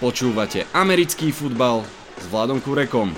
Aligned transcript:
Počúvate 0.00 0.64
americký 0.72 1.28
futbal 1.28 1.84
s 2.16 2.24
Vladom 2.32 2.56
Kurekom. 2.56 3.12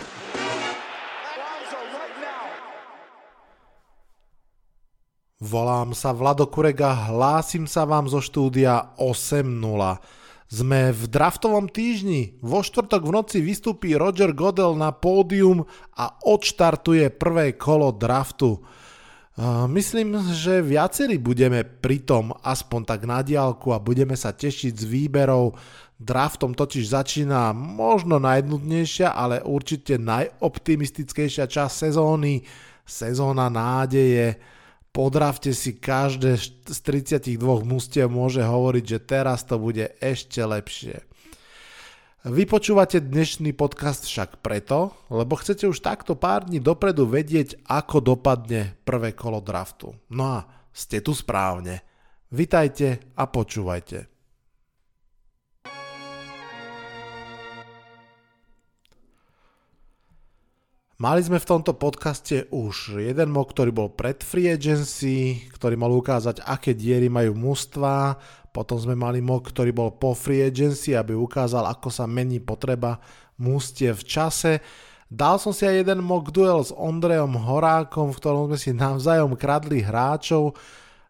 Volám 5.39 5.95
sa 5.95 6.11
Vlado 6.11 6.51
Kurek 6.51 6.83
a 6.83 7.15
hlásim 7.15 7.71
sa 7.71 7.87
vám 7.87 8.11
zo 8.11 8.19
štúdia 8.19 8.99
8.0. 8.99 9.47
Sme 10.51 10.91
v 10.91 11.03
draftovom 11.07 11.71
týždni. 11.71 12.43
Vo 12.43 12.67
štvrtok 12.67 13.07
v 13.07 13.15
noci 13.15 13.39
vystúpi 13.39 13.95
Roger 13.95 14.35
Godel 14.35 14.75
na 14.75 14.91
pódium 14.91 15.63
a 15.95 16.19
odštartuje 16.27 17.15
prvé 17.15 17.55
kolo 17.55 17.95
draftu. 17.95 18.59
Myslím, 19.71 20.19
že 20.35 20.61
viacerí 20.61 21.17
budeme 21.17 21.65
pritom 21.65 22.37
aspoň 22.45 22.81
tak 22.85 23.09
na 23.09 23.25
diálku 23.25 23.73
a 23.73 23.81
budeme 23.81 24.13
sa 24.13 24.35
tešiť 24.35 24.77
z 24.77 24.85
výberov 24.85 25.57
Draftom 26.03 26.59
totiž 26.59 26.91
začína 26.91 27.55
možno 27.55 28.19
najnudnejšia, 28.19 29.15
ale 29.15 29.39
určite 29.39 30.03
najoptimistickejšia 30.03 31.47
časť 31.47 31.75
sezóny, 31.87 32.43
sezóna 32.83 33.47
nádeje. 33.47 34.43
Po 34.91 35.09
drafte 35.09 35.55
si 35.55 35.79
každé 35.79 36.37
z 36.67 36.79
32 36.83 37.39
mústiev 37.63 38.11
môže 38.11 38.43
hovoriť, 38.43 38.85
že 38.85 38.99
teraz 38.99 39.47
to 39.47 39.63
bude 39.63 39.95
ešte 40.03 40.43
lepšie. 40.43 41.07
Vy 42.23 42.47
počúvate 42.47 43.03
dnešný 43.03 43.51
podcast 43.55 44.07
však 44.07 44.43
preto, 44.43 44.95
lebo 45.11 45.39
chcete 45.39 45.67
už 45.67 45.83
takto 45.83 46.19
pár 46.19 46.47
dní 46.47 46.63
dopredu 46.63 47.07
vedieť, 47.07 47.63
ako 47.67 47.99
dopadne 48.15 48.79
prvé 48.87 49.15
kolo 49.15 49.43
draftu. 49.43 49.95
No 50.11 50.39
a 50.39 50.47
ste 50.71 51.03
tu 51.03 51.15
správne. 51.15 51.83
Vitajte 52.31 53.15
a 53.19 53.27
počúvajte. 53.27 54.12
Mali 61.03 61.19
sme 61.19 61.43
v 61.43 61.51
tomto 61.51 61.75
podcaste 61.75 62.47
už 62.55 63.03
jeden 63.03 63.35
mock, 63.35 63.51
ktorý 63.51 63.75
bol 63.75 63.91
pred 63.91 64.23
free 64.23 64.47
agency, 64.47 65.43
ktorý 65.51 65.75
mal 65.75 65.91
ukázať, 65.91 66.47
aké 66.47 66.79
diery 66.79 67.11
majú 67.11 67.35
mužstva. 67.35 68.15
Potom 68.55 68.79
sme 68.79 68.95
mali 68.95 69.19
mock, 69.19 69.51
ktorý 69.51 69.75
bol 69.75 69.99
po 69.99 70.15
free 70.15 70.47
agency, 70.47 70.95
aby 70.95 71.19
ukázal, 71.19 71.67
ako 71.67 71.91
sa 71.91 72.07
mení 72.07 72.39
potreba 72.39 73.03
mústie 73.35 73.91
v 73.91 73.99
čase. 74.07 74.63
Dal 75.11 75.43
som 75.43 75.51
si 75.51 75.67
aj 75.67 75.83
jeden 75.83 76.07
mock 76.07 76.31
duel 76.31 76.63
s 76.63 76.71
Ondrejom 76.71 77.35
Horákom, 77.35 78.15
v 78.15 78.19
ktorom 78.23 78.47
sme 78.55 78.59
si 78.63 78.71
navzájom 78.71 79.35
kradli 79.35 79.83
hráčov. 79.83 80.55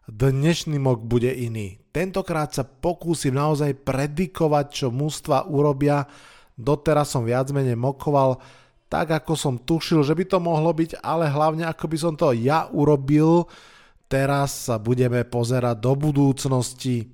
Dnešný 0.09 0.81
mock 0.81 1.05
bude 1.05 1.29
iný. 1.29 1.77
Tentokrát 1.93 2.49
sa 2.49 2.65
pokúsim 2.65 3.37
naozaj 3.37 3.85
predikovať, 3.85 4.65
čo 4.73 4.87
mústva 4.89 5.45
urobia. 5.45 6.09
Doteraz 6.57 7.13
som 7.13 7.29
viac 7.29 7.53
menej 7.53 7.77
mokoval 7.77 8.41
tak 8.93 9.09
ako 9.09 9.33
som 9.33 9.57
tušil, 9.57 10.05
že 10.05 10.13
by 10.13 10.21
to 10.29 10.37
mohlo 10.37 10.69
byť, 10.69 11.01
ale 11.01 11.25
hlavne 11.25 11.65
ako 11.65 11.85
by 11.89 11.97
som 11.97 12.13
to 12.13 12.29
ja 12.37 12.69
urobil. 12.69 13.49
Teraz 14.05 14.69
sa 14.69 14.77
budeme 14.77 15.25
pozerať 15.25 15.81
do 15.81 15.97
budúcnosti. 15.97 17.09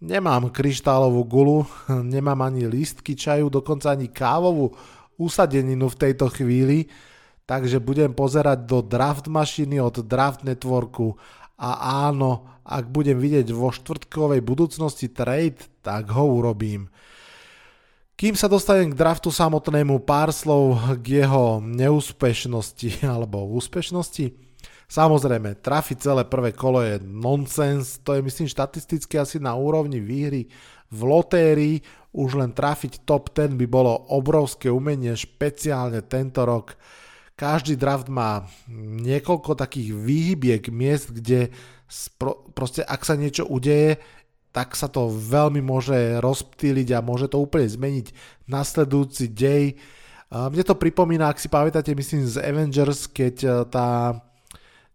Nemám 0.00 0.48
kryštálovú 0.48 1.28
gulu, 1.28 1.68
nemám 2.16 2.40
ani 2.40 2.64
lístky 2.64 3.12
čaju, 3.12 3.52
dokonca 3.52 3.92
ani 3.92 4.08
kávovú 4.08 4.72
usadeninu 5.20 5.92
v 5.92 6.00
tejto 6.00 6.32
chvíli, 6.32 6.88
takže 7.44 7.76
budem 7.76 8.16
pozerať 8.16 8.64
do 8.64 8.80
draft 8.80 9.28
mašiny 9.28 9.76
od 9.76 10.00
Draft 10.08 10.40
Networku 10.40 11.20
a 11.60 12.08
áno, 12.08 12.48
ak 12.64 12.88
budem 12.88 13.20
vidieť 13.20 13.52
vo 13.52 13.68
štvrtkovej 13.68 14.40
budúcnosti 14.40 15.12
trade, 15.12 15.68
tak 15.84 16.08
ho 16.16 16.32
urobím. 16.32 16.88
Kým 18.18 18.34
sa 18.34 18.50
dostanem 18.50 18.90
k 18.90 18.98
draftu 18.98 19.30
samotnému, 19.30 20.02
pár 20.02 20.34
slov 20.34 20.74
k 21.06 21.22
jeho 21.22 21.62
neúspešnosti 21.62 22.98
alebo 23.14 23.46
úspešnosti. 23.54 24.34
Samozrejme, 24.90 25.62
trafiť 25.62 26.02
celé 26.02 26.26
prvé 26.26 26.50
kolo 26.50 26.82
je 26.82 26.98
nonsens, 26.98 28.02
to 28.02 28.18
je 28.18 28.26
myslím 28.26 28.50
štatisticky 28.50 29.22
asi 29.22 29.38
na 29.38 29.54
úrovni 29.54 30.02
výhry 30.02 30.50
v 30.90 31.00
lotérii, 31.06 31.76
už 32.10 32.42
len 32.42 32.50
trafiť 32.50 33.06
top 33.06 33.30
10 33.30 33.54
by 33.54 33.66
bolo 33.70 33.94
obrovské 34.10 34.66
umenie, 34.66 35.14
špeciálne 35.14 36.02
tento 36.02 36.42
rok. 36.42 36.74
Každý 37.38 37.78
draft 37.78 38.10
má 38.10 38.42
niekoľko 38.98 39.54
takých 39.54 39.94
výhybiek 39.94 40.74
miest, 40.74 41.14
kde 41.14 41.54
proste 42.50 42.82
ak 42.82 43.06
sa 43.06 43.14
niečo 43.14 43.46
udeje, 43.46 44.02
tak 44.58 44.74
sa 44.74 44.90
to 44.90 45.06
veľmi 45.06 45.62
môže 45.62 46.18
rozptýliť 46.18 46.98
a 46.98 46.98
môže 46.98 47.30
to 47.30 47.38
úplne 47.38 47.70
zmeniť 47.70 48.10
nasledujúci 48.50 49.30
dej. 49.30 49.78
Mne 50.34 50.66
to 50.66 50.74
pripomína, 50.74 51.30
ak 51.30 51.38
si 51.38 51.46
pamätáte, 51.46 51.94
myslím 51.94 52.26
z 52.26 52.42
Avengers, 52.42 53.06
keď 53.06 53.34
e, 53.38 53.48
tá 53.70 54.18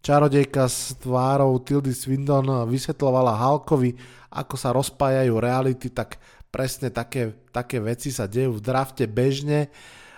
čarodejka 0.04 0.68
s 0.68 1.00
tvárou 1.00 1.64
Tildy 1.64 1.96
Swindon 1.96 2.68
vysvetlovala 2.68 3.40
Hulkovi, 3.40 3.96
ako 4.36 4.56
sa 4.60 4.76
rozpájajú 4.76 5.32
reality, 5.40 5.96
tak 5.96 6.20
presne 6.52 6.92
také, 6.92 7.32
také 7.56 7.80
veci 7.80 8.12
sa 8.12 8.28
dejú 8.28 8.60
v 8.60 8.64
drafte 8.68 9.08
bežne, 9.08 9.72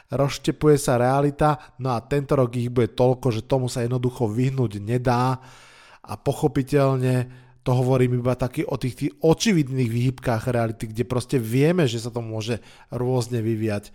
rozštepuje 0.09 0.81
sa 0.81 0.97
realita, 0.97 1.77
no 1.77 1.93
a 1.93 2.01
tento 2.01 2.33
rok 2.33 2.49
ich 2.57 2.73
bude 2.73 2.97
toľko, 2.97 3.29
že 3.29 3.45
tomu 3.45 3.69
sa 3.69 3.85
jednoducho 3.85 4.25
vyhnúť 4.25 4.81
nedá 4.81 5.37
a 6.01 6.13
pochopiteľne 6.17 7.44
to 7.65 7.73
hovorím 7.73 8.21
iba 8.21 8.37
taký 8.37 8.61
o 8.69 8.77
tých, 8.77 8.93
tých 8.93 9.11
očividných 9.25 9.89
výhybkách 9.89 10.53
reality, 10.53 10.85
kde 10.93 11.01
proste 11.09 11.41
vieme, 11.41 11.89
že 11.89 11.97
sa 11.97 12.13
to 12.13 12.21
môže 12.21 12.61
rôzne 12.93 13.41
vyviať. 13.41 13.89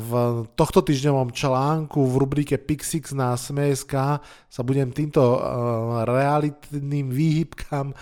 V 0.00 0.12
tohto 0.56 0.80
týždňovom 0.80 1.36
článku 1.36 2.00
v 2.00 2.14
rubrike 2.16 2.56
Pixix 2.56 3.12
na 3.12 3.36
SMSK 3.36 4.24
sa 4.24 4.62
budem 4.64 4.88
týmto 4.88 5.20
realitným 6.08 7.12
výhybkám 7.12 7.92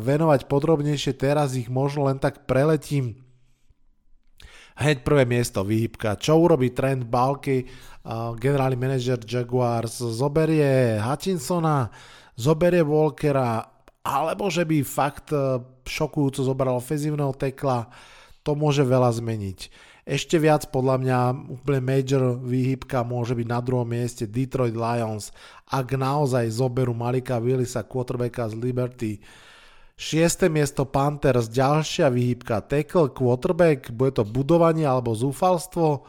venovať 0.00 0.48
podrobnejšie, 0.48 1.12
teraz 1.12 1.60
ich 1.60 1.68
možno 1.68 2.08
len 2.08 2.16
tak 2.16 2.48
preletím. 2.48 3.20
Hneď 4.80 5.04
prvé 5.04 5.28
miesto, 5.28 5.60
výhybka. 5.60 6.16
Čo 6.16 6.40
urobí 6.40 6.72
Trent 6.72 7.04
Balky, 7.04 7.68
generálny 8.40 8.78
manažer 8.80 9.20
Jaguars? 9.20 10.00
Zoberie 10.00 11.02
Hutchinsona, 11.04 11.92
zoberie 12.32 12.80
Walkera, 12.80 13.76
alebo 14.08 14.48
že 14.48 14.64
by 14.64 14.80
fakt 14.80 15.36
e, 15.36 15.60
šokujúco 15.84 16.40
zobral 16.40 16.80
ofenzívneho 16.80 17.36
tekla, 17.36 17.92
to 18.40 18.56
môže 18.56 18.80
veľa 18.80 19.12
zmeniť. 19.12 19.68
Ešte 20.08 20.40
viac 20.40 20.72
podľa 20.72 20.96
mňa 21.04 21.18
úplne 21.52 21.84
major 21.84 22.40
výhybka 22.40 23.04
môže 23.04 23.36
byť 23.36 23.44
na 23.44 23.60
druhom 23.60 23.84
mieste 23.84 24.24
Detroit 24.24 24.72
Lions, 24.72 25.28
ak 25.68 25.92
naozaj 25.92 26.48
zoberú 26.48 26.96
Malika 26.96 27.36
Willisa, 27.36 27.84
quarterbacka 27.84 28.48
z 28.48 28.56
Liberty. 28.56 29.12
Šieste 30.00 30.48
miesto 30.48 30.88
Panthers, 30.88 31.52
ďalšia 31.52 32.08
výhybka, 32.08 32.64
tackle, 32.64 33.12
quarterback, 33.12 33.92
bude 33.92 34.16
to 34.16 34.24
budovanie 34.24 34.88
alebo 34.88 35.12
zúfalstvo. 35.12 36.08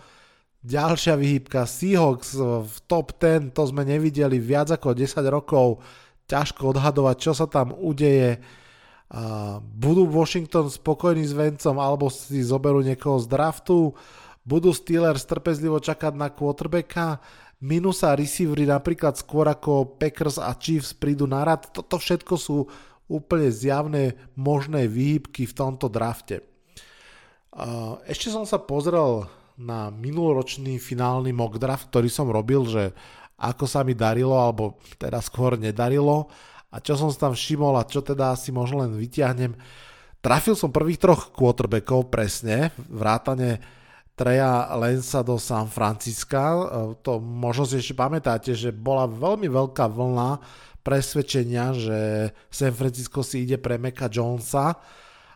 Ďalšia 0.64 1.20
výhybka 1.20 1.68
Seahawks 1.68 2.40
v 2.40 2.76
top 2.88 3.20
10, 3.20 3.52
to 3.52 3.68
sme 3.68 3.84
nevideli 3.84 4.40
viac 4.40 4.72
ako 4.72 4.96
10 4.96 5.28
rokov 5.28 5.84
ťažko 6.30 6.78
odhadovať, 6.78 7.16
čo 7.18 7.34
sa 7.34 7.50
tam 7.50 7.74
udeje. 7.74 8.38
Budú 9.74 10.06
Washington 10.06 10.70
spokojní 10.70 11.26
s 11.26 11.34
vencom 11.34 11.82
alebo 11.82 12.14
si 12.14 12.46
zoberú 12.46 12.86
niekoho 12.86 13.18
z 13.18 13.26
draftu? 13.26 13.98
Budú 14.46 14.70
Steelers 14.70 15.26
trpezlivo 15.26 15.82
čakať 15.82 16.14
na 16.14 16.30
quarterbacka? 16.30 17.18
Minusa 17.60 18.14
receivery 18.16 18.70
napríklad 18.70 19.18
skôr 19.18 19.50
ako 19.50 19.98
Packers 19.98 20.38
a 20.38 20.54
Chiefs 20.56 20.94
prídu 20.94 21.26
na 21.26 21.42
rad? 21.42 21.74
Toto 21.74 21.98
všetko 21.98 22.34
sú 22.38 22.70
úplne 23.10 23.50
zjavné 23.50 24.14
možné 24.38 24.86
výhybky 24.86 25.50
v 25.50 25.58
tomto 25.58 25.90
drafte. 25.90 26.46
Ešte 28.06 28.30
som 28.30 28.46
sa 28.46 28.62
pozrel 28.62 29.26
na 29.60 29.92
minuloročný 29.92 30.80
finálny 30.80 31.34
mock 31.34 31.60
draft, 31.60 31.92
ktorý 31.92 32.08
som 32.08 32.32
robil, 32.32 32.64
že 32.70 32.96
ako 33.40 33.66
sa 33.66 33.88
mi 33.88 33.96
darilo, 33.96 34.36
alebo 34.36 34.78
teda 35.00 35.24
skôr 35.24 35.56
nedarilo 35.56 36.28
a 36.70 36.78
čo 36.78 36.94
som 36.94 37.10
tam 37.10 37.34
všimol 37.34 37.80
a 37.82 37.88
čo 37.88 38.06
teda 38.06 38.38
asi 38.38 38.54
možno 38.54 38.86
len 38.86 38.94
vyťahnem. 38.94 39.58
Trafil 40.20 40.54
som 40.54 40.70
prvých 40.70 41.02
troch 41.02 41.32
quarterbackov 41.34 42.12
presne, 42.12 42.76
vrátane 42.92 43.64
Treja 44.20 44.68
Lensa 44.76 45.24
do 45.24 45.40
San 45.40 45.72
Francisca. 45.72 46.60
To 47.08 47.24
možno 47.24 47.64
si 47.64 47.80
ešte 47.80 47.96
pamätáte, 47.96 48.52
že 48.52 48.76
bola 48.76 49.08
veľmi 49.08 49.48
veľká 49.48 49.88
vlna 49.88 50.44
presvedčenia, 50.84 51.72
že 51.72 52.00
San 52.52 52.76
Francisco 52.76 53.24
si 53.24 53.48
ide 53.48 53.56
pre 53.56 53.80
Meka 53.80 54.12
Jonesa 54.12 54.76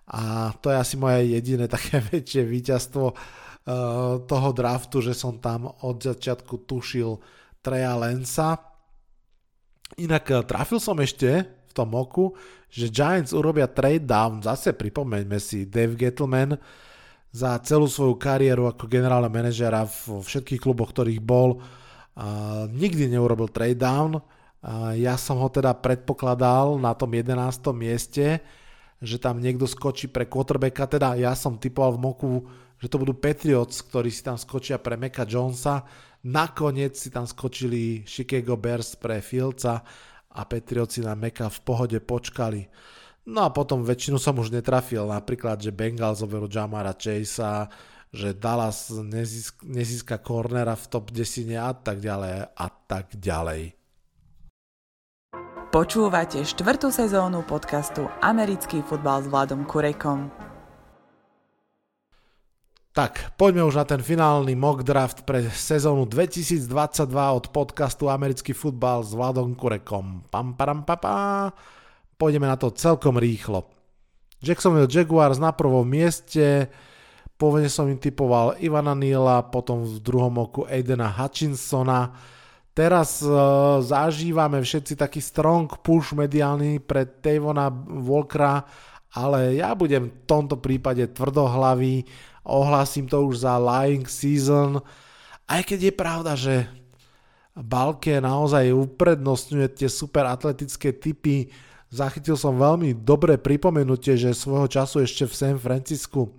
a 0.03 0.51
to 0.59 0.67
je 0.67 0.77
asi 0.77 0.95
moje 0.99 1.31
jediné 1.31 1.71
také 1.71 2.03
väčšie 2.11 2.43
víťazstvo 2.43 3.05
uh, 3.07 3.15
toho 4.27 4.49
draftu, 4.51 4.99
že 4.99 5.15
som 5.15 5.39
tam 5.39 5.71
od 5.71 6.03
začiatku 6.03 6.67
tušil 6.67 7.23
Treja 7.63 7.95
Lensa. 7.95 8.59
Inak 9.95 10.27
eh, 10.27 10.43
trafil 10.43 10.83
som 10.83 10.99
ešte 10.99 11.47
v 11.47 11.71
tom 11.71 11.95
oku, 11.95 12.35
že 12.67 12.91
Giants 12.91 13.31
urobia 13.31 13.65
trade 13.71 14.03
down, 14.03 14.43
zase 14.43 14.75
pripomeňme 14.75 15.39
si, 15.39 15.65
Dave 15.65 15.95
Gettleman 15.95 16.59
za 17.33 17.57
celú 17.65 17.89
svoju 17.89 18.13
kariéru 18.21 18.69
ako 18.69 18.85
generálna 18.85 19.25
manažera 19.25 19.89
vo 20.05 20.21
všetkých 20.21 20.61
kluboch, 20.61 20.93
ktorých 20.93 21.17
bol, 21.17 21.57
uh, 21.57 22.69
nikdy 22.69 23.09
neurobil 23.09 23.49
trade 23.49 23.81
down. 23.81 24.21
Uh, 24.61 24.93
ja 24.93 25.17
som 25.17 25.41
ho 25.41 25.49
teda 25.49 25.73
predpokladal 25.73 26.77
na 26.77 26.93
tom 26.93 27.09
11. 27.09 27.33
mieste, 27.73 28.37
že 29.01 29.17
tam 29.17 29.41
niekto 29.41 29.65
skočí 29.65 30.05
pre 30.13 30.29
quarterbacka, 30.29 30.85
teda 30.85 31.17
ja 31.17 31.33
som 31.33 31.57
typoval 31.57 31.97
v 31.97 32.03
moku, 32.05 32.31
že 32.77 32.85
to 32.85 33.01
budú 33.01 33.17
Patriots, 33.17 33.81
ktorí 33.81 34.13
si 34.13 34.21
tam 34.21 34.37
skočia 34.37 34.77
pre 34.77 34.93
Meka 34.93 35.25
Jonesa. 35.25 35.81
Nakoniec 36.23 36.95
si 36.95 37.11
tam 37.11 37.27
skočili 37.27 38.07
Chicago 38.07 38.55
Bears 38.55 38.95
pre 38.95 39.19
Fieldsa 39.19 39.83
a 40.31 40.41
Patriots 40.47 40.95
si 40.95 41.01
na 41.03 41.19
Meka 41.19 41.51
v 41.51 41.59
pohode 41.67 41.99
počkali. 41.99 42.63
No 43.27 43.43
a 43.43 43.49
potom 43.51 43.83
väčšinu 43.83 44.19
som 44.19 44.35
už 44.39 44.51
netrafil, 44.51 45.03
napríklad, 45.07 45.59
že 45.59 45.75
Bengals 45.75 46.23
overu 46.23 46.47
Jamara 46.47 46.95
Chasea, 46.95 47.67
že 48.11 48.35
Dallas 48.35 48.91
nezíska, 48.91 49.63
nezíska 49.63 50.15
cornera 50.19 50.75
v 50.75 50.85
top 50.87 51.11
10 51.11 51.55
a 51.59 51.71
tak 51.75 52.03
ďalej 52.03 52.51
a 52.55 52.67
tak 52.87 53.15
ďalej. 53.15 53.75
Počúvate 55.73 56.45
štvrtú 56.45 56.93
sezónu 56.93 57.41
podcastu 57.49 58.05
Americký 58.21 58.85
futbal 58.85 59.25
s 59.25 59.27
Vladom 59.27 59.65
Kurekom. 59.65 60.52
Tak, 62.93 63.33
poďme 63.41 63.65
už 63.65 63.81
na 63.81 63.89
ten 63.89 64.05
finálny 64.05 64.53
mock 64.53 64.85
draft 64.85 65.25
pre 65.25 65.49
sezónu 65.49 66.05
2022 66.05 66.69
od 67.09 67.49
podcastu 67.49 68.05
Americký 68.05 68.53
futbal 68.53 69.01
s 69.01 69.17
Vladom 69.17 69.57
Kurekom. 69.57 70.21
Pam, 70.29 70.53
param, 70.53 70.85
pa, 70.85 71.01
pa 71.01 71.15
pôjdeme 72.21 72.45
na 72.45 72.53
to 72.53 72.69
celkom 72.69 73.17
rýchlo. 73.17 73.65
Jacksonville 74.45 74.85
Jaguars 74.85 75.41
na 75.41 75.49
prvom 75.49 75.81
mieste, 75.81 76.69
pôvodne 77.33 77.65
som 77.65 77.89
im 77.89 77.97
typoval 77.97 78.61
Ivana 78.61 78.93
Neela, 78.93 79.41
potom 79.41 79.89
v 79.89 79.97
druhom 79.97 80.45
oku 80.45 80.69
Aidena 80.69 81.09
Hutchinsona. 81.09 82.13
Teraz 82.77 83.25
uh, 83.25 83.81
zažívame 83.81 84.61
všetci 84.61 85.01
taký 85.01 85.17
strong 85.17 85.81
push 85.81 86.13
mediálny 86.13 86.77
pre 86.77 87.09
Tavona 87.09 87.73
Walkera, 87.73 88.61
ale 89.17 89.57
ja 89.57 89.73
budem 89.73 90.13
v 90.13 90.29
tomto 90.29 90.61
prípade 90.61 91.09
tvrdohlavý, 91.09 92.05
ohlásim 92.43 93.07
to 93.07 93.23
už 93.23 93.47
za 93.47 93.55
lying 93.59 94.07
season, 94.07 94.83
aj 95.47 95.61
keď 95.63 95.79
je 95.89 95.93
pravda, 95.95 96.31
že 96.37 96.55
Balke 97.55 98.19
naozaj 98.19 98.71
uprednostňuje 98.71 99.67
tie 99.75 99.89
super 99.89 100.27
atletické 100.27 100.91
typy, 100.95 101.51
Zachytil 101.93 102.33
som 102.33 102.57
veľmi 102.57 103.05
dobré 103.05 103.37
pripomenutie, 103.37 104.17
že 104.17 104.33
svojho 104.33 104.65
času 104.65 105.05
ešte 105.05 105.29
v 105.29 105.37
San 105.37 105.57
Francisku. 105.61 106.33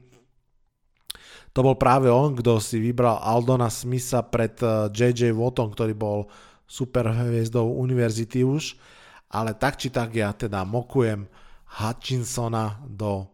To 1.54 1.60
bol 1.62 1.78
práve 1.78 2.10
on, 2.10 2.34
kto 2.34 2.58
si 2.58 2.82
vybral 2.82 3.22
Aldona 3.22 3.70
Smitha 3.70 4.26
pred 4.26 4.58
JJ 4.90 5.30
eh, 5.30 5.36
Wattom, 5.38 5.70
ktorý 5.70 5.94
bol 5.94 6.26
super 6.66 7.06
hviezdou 7.06 7.70
univerzity 7.70 8.42
už, 8.42 8.74
ale 9.30 9.54
tak 9.54 9.78
či 9.78 9.94
tak 9.94 10.10
ja 10.18 10.34
teda 10.34 10.66
mokujem 10.66 11.30
Hutchinsona 11.78 12.82
do, 12.90 13.30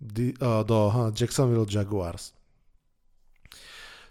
do 0.00 1.12
Jacksonville 1.12 1.68
Jaguars. 1.68 2.32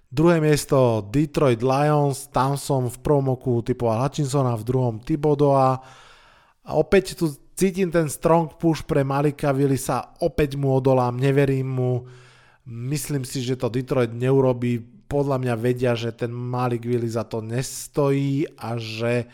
Druhé 0.10 0.42
miesto 0.42 1.06
Detroit 1.06 1.62
Lions, 1.62 2.30
tam 2.34 2.58
som 2.58 2.90
v 2.90 2.98
prvom 2.98 3.34
oku 3.38 3.62
typoval 3.62 4.06
Hutchinsona, 4.06 4.58
v 4.58 4.66
druhom 4.66 4.96
Thibodeau 5.02 5.54
a 5.54 5.82
opäť 6.66 7.14
tu 7.14 7.30
cítim 7.54 7.94
ten 7.94 8.10
strong 8.10 8.58
push 8.58 8.82
pre 8.86 9.06
Malika 9.06 9.54
Willisa, 9.54 10.18
opäť 10.22 10.58
mu 10.58 10.74
odolám, 10.74 11.14
neverím 11.14 11.70
mu. 11.70 11.94
Myslím 12.66 13.22
si, 13.22 13.42
že 13.46 13.58
to 13.58 13.70
Detroit 13.70 14.10
neurobí. 14.14 14.82
Podľa 15.10 15.42
mňa 15.42 15.56
vedia, 15.58 15.98
že 15.98 16.14
ten 16.14 16.30
Malik 16.30 16.86
Willis 16.86 17.18
za 17.18 17.26
to 17.26 17.42
nestojí 17.42 18.46
a 18.62 18.78
že 18.78 19.26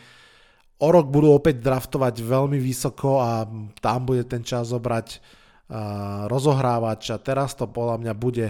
o 0.79 0.87
rok 0.91 1.07
budú 1.07 1.35
opäť 1.35 1.59
draftovať 1.59 2.19
veľmi 2.19 2.59
vysoko 2.59 3.19
a 3.19 3.43
tam 3.79 4.07
bude 4.07 4.23
ten 4.27 4.43
čas 4.43 4.71
zobrať 4.71 5.19
rozohrávač 6.29 7.09
a 7.09 7.17
teraz 7.17 7.57
to 7.57 7.65
podľa 7.65 7.97
mňa 8.05 8.13
bude 8.13 8.47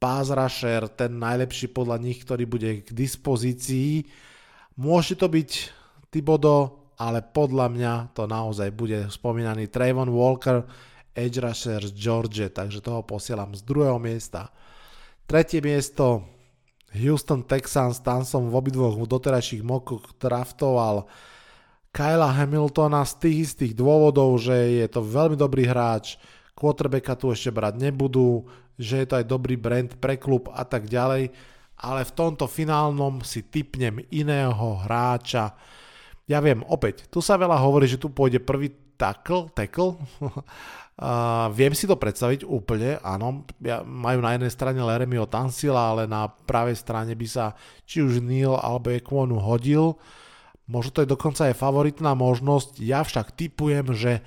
pass 0.00 0.32
rusher, 0.32 0.88
ten 0.90 1.20
najlepší 1.20 1.70
podľa 1.70 2.00
nich, 2.00 2.24
ktorý 2.24 2.48
bude 2.48 2.70
k 2.82 2.90
dispozícii. 2.90 4.08
Môže 4.80 5.14
to 5.14 5.28
byť 5.28 5.50
Tibodo, 6.10 6.90
ale 6.98 7.22
podľa 7.22 7.66
mňa 7.70 7.92
to 8.16 8.26
naozaj 8.26 8.72
bude 8.74 9.12
spomínaný 9.12 9.70
Trayvon 9.70 10.10
Walker, 10.10 10.66
edge 11.14 11.38
rusher 11.38 11.84
z 11.84 11.92
George, 11.94 12.48
takže 12.50 12.82
toho 12.82 13.04
posielam 13.04 13.54
z 13.54 13.62
druhého 13.62 14.00
miesta. 14.00 14.50
Tretie 15.28 15.62
miesto 15.62 16.26
Houston 16.90 17.46
Texans, 17.46 18.02
tam 18.02 18.26
som 18.26 18.50
v 18.50 18.56
obidvoch 18.58 18.98
doterajších 18.98 19.62
mokoch 19.62 20.18
draftoval 20.18 21.06
Kyla 21.94 22.34
Hamiltona 22.34 23.06
z 23.06 23.14
tých 23.22 23.36
istých 23.46 23.72
dôvodov, 23.78 24.38
že 24.42 24.82
je 24.82 24.86
to 24.90 25.02
veľmi 25.02 25.38
dobrý 25.38 25.66
hráč, 25.66 26.18
quarterbacka 26.60 27.16
tu 27.16 27.32
ešte 27.32 27.48
brať 27.48 27.80
nebudú, 27.80 28.44
že 28.76 29.00
je 29.00 29.06
to 29.08 29.16
aj 29.16 29.24
dobrý 29.24 29.56
brand 29.56 29.88
pre 29.96 30.20
klub 30.20 30.52
a 30.52 30.68
tak 30.68 30.84
ďalej, 30.92 31.32
ale 31.80 32.00
v 32.04 32.12
tomto 32.12 32.44
finálnom 32.44 33.24
si 33.24 33.48
typnem 33.48 34.04
iného 34.12 34.76
hráča, 34.84 35.56
ja 36.28 36.38
viem, 36.38 36.62
opäť, 36.70 37.10
tu 37.10 37.18
sa 37.18 37.34
veľa 37.34 37.58
hovorí, 37.58 37.90
že 37.90 37.98
tu 37.98 38.06
pôjde 38.06 38.38
prvý 38.38 38.70
tackle, 38.94 39.50
tackle. 39.50 39.98
uh, 40.22 41.50
viem 41.50 41.74
si 41.74 41.90
to 41.90 41.98
predstaviť 41.98 42.46
úplne, 42.46 43.02
áno, 43.02 43.42
ja, 43.58 43.82
majú 43.82 44.22
na 44.22 44.38
jednej 44.38 44.52
strane 44.54 44.78
Leremio 44.78 45.26
Tansila, 45.26 45.96
ale 45.96 46.02
na 46.06 46.30
pravej 46.30 46.78
strane 46.78 47.18
by 47.18 47.26
sa 47.26 47.58
či 47.82 48.04
už 48.04 48.22
Neil 48.22 48.54
alebo 48.54 48.94
Ekwonu 48.94 49.42
hodil. 49.42 49.98
Možno 50.70 50.94
to 50.94 51.02
je 51.02 51.10
dokonca 51.10 51.50
aj 51.50 51.58
favoritná 51.58 52.14
možnosť, 52.14 52.78
ja 52.78 53.02
však 53.02 53.34
typujem, 53.34 53.90
že 53.90 54.22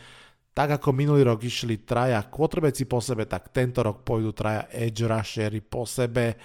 tak 0.54 0.78
ako 0.78 0.94
minulý 0.94 1.26
rok 1.26 1.42
išli 1.42 1.82
traja 1.82 2.22
quarterbacki 2.30 2.86
po 2.86 3.02
sebe, 3.02 3.26
tak 3.26 3.50
tento 3.50 3.82
rok 3.82 4.06
pôjdu 4.06 4.38
traja 4.38 4.70
edge 4.70 5.02
rushery 5.02 5.66
po 5.66 5.90
sebe. 5.90 6.38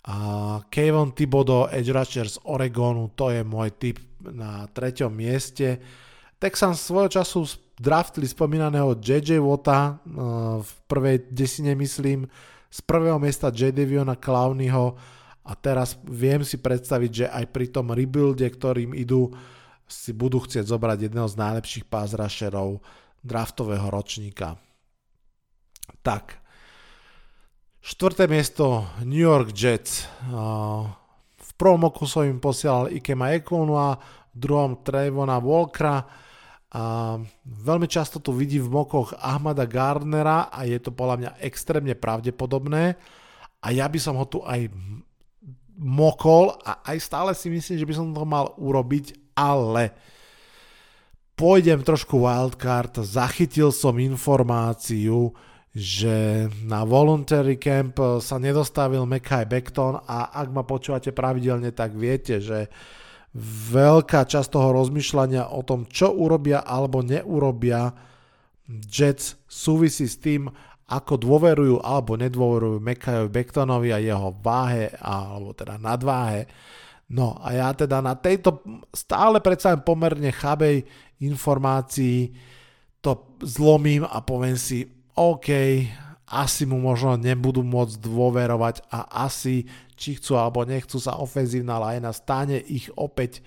Uh, 0.00 0.62
Kevin 0.70 1.12
Thibodeau, 1.12 1.66
edge 1.68 1.90
rusher 1.90 2.30
z 2.30 2.38
Oregonu, 2.46 3.10
to 3.12 3.34
je 3.34 3.42
môj 3.42 3.74
typ 3.76 3.98
na 4.22 4.70
treťom 4.70 5.10
mieste. 5.10 5.82
Texans 6.40 6.80
svojho 6.80 7.20
času 7.20 7.44
draftli 7.76 8.24
spomínaného 8.24 8.96
JJ 8.96 9.42
Wota 9.42 9.98
uh, 9.98 10.62
v 10.62 10.72
prvej 10.88 11.16
desine 11.28 11.74
myslím 11.74 12.30
z 12.70 12.78
prvého 12.86 13.18
miesta 13.18 13.50
J. 13.50 13.74
Deviona 13.74 14.14
Clowneyho 14.14 14.94
a 15.42 15.52
teraz 15.58 15.98
viem 16.06 16.46
si 16.46 16.62
predstaviť, 16.62 17.10
že 17.10 17.26
aj 17.26 17.44
pri 17.50 17.66
tom 17.74 17.90
rebuilde, 17.90 18.46
ktorým 18.46 18.94
idú, 18.94 19.34
si 19.90 20.14
budú 20.14 20.38
chcieť 20.38 20.70
zobrať 20.70 21.10
jedného 21.10 21.26
z 21.26 21.34
najlepších 21.34 21.90
pass 21.90 22.14
rusherov 22.14 22.78
draftového 23.20 23.88
ročníka. 23.92 24.56
Tak, 26.00 26.40
štvrté 27.84 28.24
miesto 28.26 28.88
New 29.04 29.20
York 29.20 29.52
Jets. 29.52 30.08
Uh, 30.28 30.88
prvom 31.60 31.92
oku 31.92 32.08
som 32.08 32.24
im 32.24 32.40
posielal 32.40 32.88
Ikema 32.88 33.36
Ekonu 33.36 33.76
a 33.76 34.00
v 34.32 34.32
druhom 34.32 34.80
Trayvona 34.80 35.36
Walkera. 35.36 36.08
A 36.70 37.18
veľmi 37.44 37.84
často 37.84 38.16
tu 38.22 38.32
vidím 38.32 38.64
v 38.64 38.80
mokoch 38.80 39.12
Ahmada 39.20 39.68
Gardnera 39.68 40.48
a 40.48 40.64
je 40.64 40.80
to 40.80 40.94
podľa 40.94 41.16
mňa 41.20 41.30
extrémne 41.44 41.92
pravdepodobné 41.98 42.96
a 43.60 43.66
ja 43.74 43.90
by 43.90 43.98
som 44.00 44.14
ho 44.16 44.24
tu 44.24 44.40
aj 44.46 44.70
mokol 45.76 46.54
a 46.62 46.80
aj 46.94 46.96
stále 47.02 47.34
si 47.34 47.50
myslím, 47.50 47.76
že 47.76 47.88
by 47.90 47.94
som 47.98 48.14
to 48.14 48.22
mal 48.22 48.54
urobiť, 48.54 49.34
ale 49.34 49.92
pôjdem 51.40 51.80
trošku 51.80 52.20
wildcard, 52.20 53.00
zachytil 53.00 53.72
som 53.72 53.96
informáciu, 53.96 55.32
že 55.72 56.46
na 56.68 56.84
voluntary 56.84 57.56
camp 57.56 57.96
sa 58.20 58.36
nedostavil 58.36 59.08
Mekai 59.08 59.48
Beckton 59.48 60.04
a 60.04 60.36
ak 60.36 60.52
ma 60.52 60.68
počúvate 60.68 61.16
pravidelne, 61.16 61.72
tak 61.72 61.96
viete, 61.96 62.44
že 62.44 62.68
veľká 63.72 64.28
časť 64.28 64.52
toho 64.52 64.76
rozmýšľania 64.84 65.56
o 65.56 65.64
tom, 65.64 65.88
čo 65.88 66.12
urobia 66.12 66.60
alebo 66.60 67.00
neurobia 67.00 67.88
Jets 68.68 69.40
súvisí 69.48 70.10
s 70.10 70.20
tým, 70.20 70.52
ako 70.90 71.14
dôverujú 71.16 71.80
alebo 71.80 72.20
nedôverujú 72.20 72.82
Mekajovi 72.82 73.30
Becktonovi 73.30 73.94
a 73.94 74.02
jeho 74.02 74.34
váhe 74.42 74.92
alebo 74.98 75.54
teda 75.54 75.78
nadváhe. 75.78 76.50
No 77.10 77.34
a 77.42 77.50
ja 77.58 77.68
teda 77.74 77.98
na 77.98 78.14
tejto 78.14 78.62
stále 78.94 79.42
predsa 79.42 79.74
pomerne 79.82 80.30
chabej 80.30 80.86
informácii 81.18 82.30
to 83.02 83.34
zlomím 83.42 84.06
a 84.06 84.22
poviem 84.22 84.54
si, 84.54 84.86
OK, 85.18 85.50
asi 86.30 86.62
mu 86.70 86.78
možno 86.78 87.18
nebudú 87.18 87.66
môcť 87.66 87.98
dôverovať 87.98 88.86
a 88.94 89.26
asi, 89.26 89.66
či 89.98 90.22
chcú 90.22 90.38
alebo 90.38 90.62
nechcú 90.62 91.02
sa 91.02 91.18
ofenzívna 91.18 91.82
lajna, 91.82 92.14
stane 92.14 92.62
ich 92.62 92.86
opäť 92.94 93.42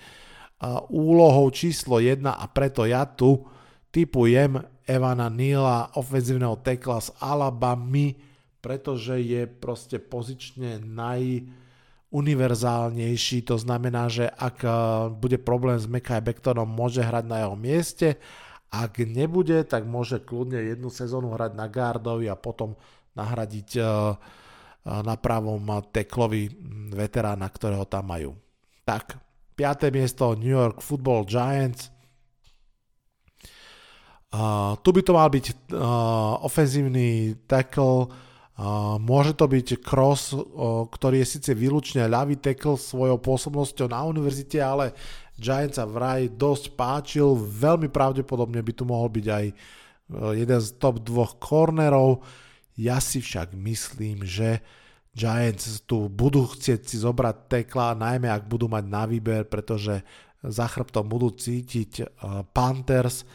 úlohou 0.91 1.47
číslo 1.51 2.03
1 2.03 2.19
a 2.27 2.45
preto 2.51 2.83
ja 2.83 3.07
tu 3.07 3.47
typujem 3.95 4.59
Evana 4.83 5.31
Nila, 5.31 5.95
ofenzívneho 5.95 6.59
tekla 6.59 6.99
z 6.99 7.15
Alabamy, 7.23 8.19
pretože 8.59 9.19
je 9.23 9.47
proste 9.47 9.99
pozične 9.99 10.83
najuniverzálnejší, 12.13 13.41
to 13.41 13.57
znamená, 13.57 14.05
že 14.05 14.29
ak 14.29 14.61
eh, 14.61 14.73
bude 15.09 15.41
problém 15.41 15.81
s 15.81 15.89
Mekai 15.89 16.21
Bectonom, 16.21 16.69
môže 16.69 17.01
hrať 17.01 17.25
na 17.25 17.41
jeho 17.41 17.57
mieste, 17.57 18.21
ak 18.69 19.01
nebude, 19.01 19.65
tak 19.65 19.85
môže 19.89 20.21
kľudne 20.21 20.61
jednu 20.61 20.93
sezónu 20.93 21.33
hrať 21.33 21.57
na 21.57 21.65
gardovi 21.65 22.29
a 22.29 22.37
potom 22.37 22.77
nahradiť 23.17 23.69
eh, 23.81 23.83
eh, 23.83 24.13
na 24.85 25.17
pravom 25.17 25.65
teklovi 25.89 26.53
hm, 26.53 26.93
veterána, 26.93 27.49
ktorého 27.49 27.89
tam 27.89 28.13
majú. 28.13 28.37
Tak, 28.85 29.17
5. 29.57 29.89
miesto 29.89 30.37
New 30.37 30.53
York 30.53 30.85
Football 30.85 31.25
Giants. 31.25 31.89
Uh, 34.33 34.73
tu 34.81 34.89
by 34.89 35.05
to 35.05 35.13
mal 35.13 35.29
byť 35.29 35.45
uh, 35.77 36.41
ofenzívny 36.41 37.37
tackle, 37.45 38.09
môže 39.01 39.33
to 39.33 39.49
byť 39.49 39.81
Cross, 39.81 40.37
ktorý 40.93 41.25
je 41.25 41.31
síce 41.37 41.51
výlučne 41.57 42.05
ľavý 42.05 42.37
tackle 42.37 42.77
svojou 42.77 43.17
pôsobnosťou 43.17 43.89
na 43.89 44.05
univerzite, 44.05 44.61
ale 44.61 44.93
Giants 45.33 45.81
sa 45.81 45.89
vraj 45.89 46.29
dosť 46.29 46.77
páčil, 46.77 47.33
veľmi 47.33 47.89
pravdepodobne 47.89 48.61
by 48.61 48.73
tu 48.77 48.83
mohol 48.85 49.09
byť 49.09 49.25
aj 49.25 49.45
uh, 49.49 49.55
jeden 50.37 50.59
z 50.61 50.69
top 50.77 51.01
dvoch 51.01 51.41
cornerov. 51.41 52.21
Ja 52.77 53.01
si 53.01 53.17
však 53.17 53.57
myslím, 53.57 54.21
že 54.21 54.61
Giants 55.13 55.81
tu 55.89 56.09
budú 56.09 56.45
chcieť 56.49 56.85
si 56.85 57.01
zobrať 57.01 57.49
tekla, 57.49 57.97
najmä 57.97 58.29
ak 58.29 58.45
budú 58.45 58.69
mať 58.69 58.85
na 58.85 59.09
výber, 59.09 59.45
pretože 59.49 60.05
za 60.45 60.69
chrbtom 60.69 61.09
budú 61.09 61.33
cítiť 61.33 61.91
uh, 62.05 62.45
Panthers, 62.53 63.25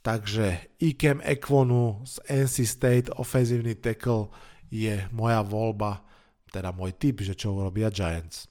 takže 0.00 0.72
Ikem 0.80 1.20
Ekwonu 1.20 2.00
z 2.08 2.24
NC 2.24 2.56
State, 2.64 3.08
ofenzívny 3.12 3.76
tackle, 3.76 4.32
je 4.74 5.06
moja 5.14 5.38
voľba, 5.46 6.02
teda 6.50 6.74
môj 6.74 6.98
typ, 6.98 7.22
že 7.22 7.38
čo 7.38 7.54
urobia 7.54 7.94
Giants. 7.94 8.50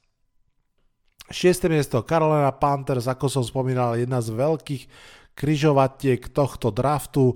6. 1.28 1.68
miesto 1.68 2.00
Carolina 2.08 2.52
Panthers, 2.56 3.12
ako 3.12 3.28
som 3.28 3.44
spomínal, 3.44 4.00
jedna 4.00 4.24
z 4.24 4.32
veľkých 4.32 4.84
kryžovatiek 5.36 6.32
tohto 6.32 6.72
draftu. 6.72 7.36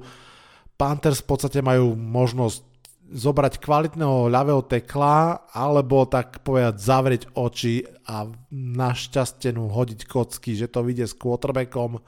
Panthers 0.79 1.20
v 1.24 1.27
podstate 1.27 1.60
majú 1.60 1.96
možnosť 1.96 2.63
zobrať 3.08 3.63
kvalitného 3.63 4.27
ľavého 4.27 4.67
tekla 4.67 5.48
alebo 5.56 6.03
tak 6.03 6.44
povedať 6.44 6.75
zavrieť 6.75 7.24
oči 7.39 7.88
a 8.03 8.27
na 8.51 8.91
šťastenú 8.91 9.72
hodiť 9.72 10.03
kocky, 10.03 10.60
že 10.60 10.67
to 10.67 10.84
vyjde 10.84 11.08
s 11.08 11.15
quarterbackom. 11.15 12.03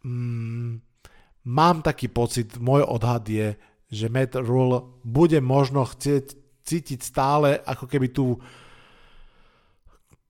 Mm, 0.00 0.80
mám 1.44 1.76
taký 1.84 2.08
pocit, 2.08 2.56
môj 2.56 2.88
odhad 2.88 3.28
je, 3.28 3.52
že 3.94 4.10
Matt 4.10 4.34
Rule 4.36 4.82
bude 5.06 5.38
možno 5.38 5.86
chcieť 5.86 6.44
cítiť 6.64 7.00
stále 7.04 7.60
ako 7.62 7.84
keby 7.86 8.08
tú 8.10 8.40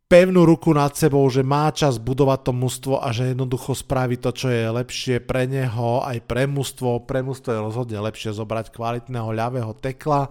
pevnú 0.04 0.44
ruku 0.44 0.70
nad 0.70 0.92
sebou, 0.94 1.24
že 1.26 1.40
má 1.42 1.72
čas 1.72 1.96
budovať 1.96 2.40
to 2.46 2.52
mužstvo 2.52 2.94
a 3.00 3.08
že 3.10 3.32
jednoducho 3.32 3.72
spraví 3.72 4.20
to, 4.20 4.30
čo 4.30 4.52
je 4.52 4.68
lepšie 4.68 5.18
pre 5.24 5.48
neho, 5.48 6.04
aj 6.04 6.22
pre 6.28 6.44
mužstvo. 6.44 7.02
Pre 7.08 7.24
mužstvo 7.24 7.50
je 7.50 7.64
rozhodne 7.64 7.98
lepšie 7.98 8.36
zobrať 8.36 8.70
kvalitného 8.70 9.30
ľavého 9.32 9.72
tekla. 9.74 10.28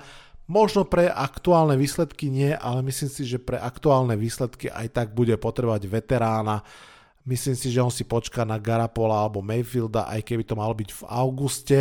Možno 0.47 0.87
pre 0.87 1.07
aktuálne 1.07 1.79
výsledky 1.79 2.27
nie, 2.27 2.51
ale 2.51 2.83
myslím 2.85 3.09
si, 3.11 3.23
že 3.27 3.41
pre 3.41 3.57
aktuálne 3.57 4.13
výsledky 4.19 4.69
aj 4.69 4.87
tak 4.91 5.07
bude 5.15 5.35
potrebovať 5.39 5.87
veterána. 5.87 6.61
Myslím 7.23 7.55
si, 7.55 7.71
že 7.71 7.79
on 7.79 7.91
si 7.91 8.03
počká 8.03 8.43
na 8.43 8.59
Garapola 8.59 9.23
alebo 9.23 9.39
Mayfielda, 9.39 10.11
aj 10.11 10.27
keby 10.27 10.43
to 10.43 10.59
malo 10.59 10.75
byť 10.75 10.89
v 10.91 11.01
auguste 11.07 11.79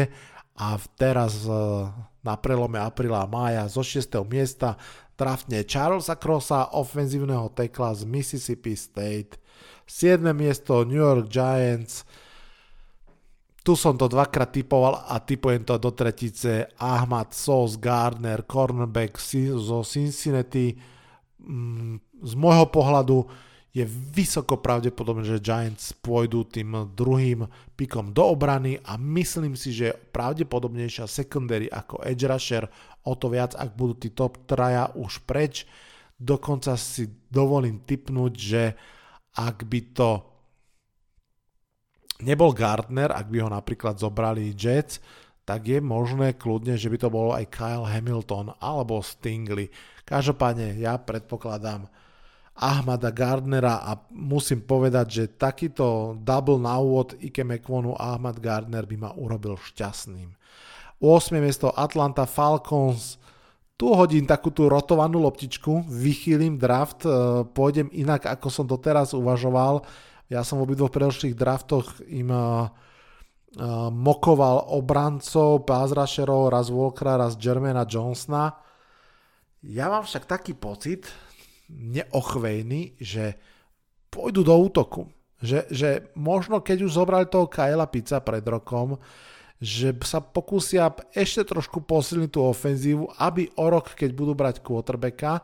a 0.63 0.79
teraz 0.95 1.43
eh, 1.43 1.91
na 2.23 2.39
prelome 2.39 2.79
apríla 2.79 3.27
a 3.27 3.31
mája 3.31 3.67
zo 3.67 3.83
6. 3.83 4.23
miesta 4.31 4.79
draftne 5.19 5.67
Charlesa 5.67 6.15
Crossa, 6.15 6.71
ofenzívneho 6.71 7.51
tekla 7.51 7.95
z 7.99 8.07
Mississippi 8.07 8.79
State. 8.79 9.43
7. 9.87 10.23
miesto 10.31 10.87
New 10.87 11.03
York 11.03 11.27
Giants. 11.27 12.07
Tu 13.63 13.79
som 13.79 13.95
to 13.95 14.11
dvakrát 14.11 14.51
typoval 14.51 15.07
a 15.07 15.23
typujem 15.23 15.63
to 15.63 15.79
do 15.79 15.95
tretice. 15.95 16.67
Ahmad 16.83 17.31
Sauce 17.31 17.79
Gardner, 17.79 18.43
cornerback 18.43 19.19
zo 19.59 19.87
Cincinnati. 19.87 20.75
Mm, 21.43 22.03
z 22.23 22.33
môjho 22.39 22.67
pohľadu 22.71 23.27
je 23.73 23.89
vysoko 23.89 24.61
pravdepodobné, 24.61 25.25
že 25.25 25.41
Giants 25.41 25.97
pôjdu 25.97 26.45
tým 26.45 26.93
druhým 26.93 27.49
pikom 27.73 28.13
do 28.13 28.37
obrany 28.37 28.77
a 28.85 29.01
myslím 29.01 29.57
si, 29.57 29.73
že 29.73 29.97
pravdepodobnejšia 30.13 31.09
secondary 31.09 31.73
ako 31.73 32.05
edge 32.05 32.29
rusher, 32.29 32.69
o 33.09 33.17
to 33.17 33.33
viac, 33.33 33.57
ak 33.57 33.73
budú 33.73 33.97
tí 33.97 34.13
top 34.13 34.45
traja 34.45 34.93
už 34.93 35.25
preč. 35.25 35.65
Dokonca 36.21 36.77
si 36.77 37.09
dovolím 37.33 37.81
typnúť, 37.81 38.33
že 38.37 38.63
ak 39.41 39.65
by 39.65 39.81
to 39.97 40.11
nebol 42.29 42.53
Gardner, 42.53 43.09
ak 43.09 43.27
by 43.33 43.41
ho 43.41 43.49
napríklad 43.49 43.97
zobrali 43.97 44.53
Jets, 44.53 45.01
tak 45.43 45.67
je 45.67 45.81
možné 45.81 46.37
kľudne, 46.37 46.77
že 46.77 46.87
by 46.93 46.99
to 47.01 47.09
bolo 47.09 47.35
aj 47.35 47.51
Kyle 47.51 47.89
Hamilton 47.89 48.53
alebo 48.63 49.01
Stingley. 49.03 49.73
Každopádne 50.07 50.77
ja 50.79 51.01
predpokladám, 51.01 51.91
Ahmada 52.63 53.11
Gardnera 53.11 53.83
a 53.83 53.99
musím 54.15 54.63
povedať, 54.63 55.07
že 55.11 55.35
takýto 55.35 56.15
double 56.23 56.63
na 56.63 56.79
úvod 56.79 57.19
Ike 57.19 57.43
McVonu 57.43 57.99
Ahmad 57.99 58.39
Gardner 58.39 58.87
by 58.87 58.97
ma 59.03 59.11
urobil 59.19 59.59
šťastným. 59.59 60.31
8. 61.03 61.35
miesto 61.43 61.75
Atlanta 61.75 62.23
Falcons, 62.31 63.19
tu 63.75 63.91
hodím 63.91 64.23
takú 64.31 64.55
tú 64.55 64.71
rotovanú 64.71 65.19
loptičku, 65.19 65.91
vychýlim 65.91 66.55
draft, 66.55 67.03
e, 67.03 67.43
pôjdem 67.51 67.91
inak, 67.91 68.31
ako 68.31 68.47
som 68.47 68.63
doteraz 68.63 69.11
uvažoval. 69.11 69.83
Ja 70.31 70.47
som 70.47 70.63
v 70.63 70.71
obidvoch 70.71 70.95
predošlých 70.95 71.35
draftoch 71.35 71.99
im 72.07 72.31
e, 72.31 72.39
e, 72.39 72.47
mokoval 73.91 74.71
obrancov, 74.71 75.67
pázrašerov, 75.67 76.55
raz 76.55 76.71
Walkera, 76.71 77.19
raz 77.19 77.35
Jermana 77.35 77.83
Johnsona. 77.83 78.55
Ja 79.67 79.91
mám 79.91 80.07
však 80.07 80.31
taký 80.31 80.55
pocit, 80.55 81.11
neochvejný, 81.73 83.01
že 83.01 83.37
pôjdu 84.13 84.45
do 84.45 84.55
útoku. 84.57 85.09
Že, 85.43 85.61
že 85.73 85.89
možno 86.15 86.63
keď 86.63 86.87
už 86.87 86.95
zobrali 86.95 87.27
toho 87.27 87.51
Kyla 87.51 87.91
Pizza 87.91 88.23
pred 88.23 88.45
rokom, 88.47 89.01
že 89.63 89.95
sa 90.03 90.19
pokúsia 90.19 90.91
ešte 91.15 91.47
trošku 91.55 91.87
posilniť 91.87 92.31
tú 92.31 92.43
ofenzívu, 92.47 93.15
aby 93.19 93.47
o 93.59 93.67
rok, 93.71 93.95
keď 93.95 94.11
budú 94.11 94.35
brať 94.35 94.59
quarterbacka, 94.59 95.43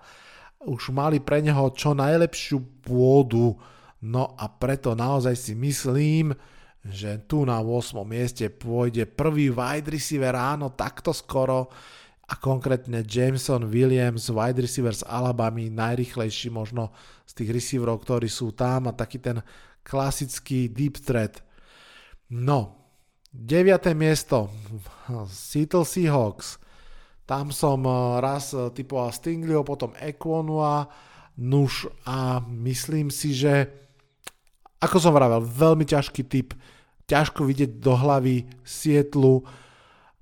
už 0.67 0.91
mali 0.91 1.23
pre 1.23 1.39
neho 1.39 1.71
čo 1.71 1.95
najlepšiu 1.95 2.83
pôdu. 2.83 3.55
No 4.03 4.35
a 4.35 4.51
preto 4.51 4.95
naozaj 4.99 5.35
si 5.39 5.55
myslím, 5.55 6.35
že 6.83 7.23
tu 7.31 7.47
na 7.47 7.63
8. 7.63 7.95
mieste 8.03 8.51
pôjde 8.51 9.07
prvý 9.07 9.51
wide 9.51 9.91
receiver 9.91 10.35
ráno 10.35 10.75
takto 10.75 11.15
skoro 11.15 11.71
a 12.29 12.35
konkrétne 12.37 13.01
Jameson 13.09 13.73
Williams, 13.73 14.29
wide 14.29 14.61
receiver 14.61 14.93
z 14.93 15.01
Alabamy, 15.09 15.73
najrychlejší 15.73 16.53
možno 16.53 16.93
z 17.25 17.33
tých 17.41 17.51
receiverov, 17.57 18.05
ktorí 18.05 18.29
sú 18.29 18.53
tam 18.53 18.89
a 18.89 18.93
taký 18.93 19.17
ten 19.17 19.41
klasický 19.81 20.69
deep 20.69 21.01
threat. 21.01 21.41
No, 22.29 22.77
9. 23.33 23.97
miesto, 23.97 24.53
Seattle 25.29 25.89
Seahawks. 25.89 26.61
Tam 27.25 27.53
som 27.53 27.85
eh, 27.85 27.95
raz 28.21 28.53
eh, 28.53 28.69
typoval 28.73 29.13
Stingleyho, 29.13 29.65
potom 29.65 29.97
Equonua, 29.97 30.89
nuž 31.41 31.89
a 32.05 32.41
myslím 32.45 33.13
si, 33.13 33.33
že 33.33 33.69
ako 34.79 34.97
som 35.01 35.13
vravel, 35.15 35.43
veľmi 35.43 35.85
ťažký 35.89 36.23
typ, 36.29 36.55
ťažko 37.09 37.47
vidieť 37.47 37.83
do 37.83 37.95
hlavy 37.99 38.47
Sietlu, 38.63 39.43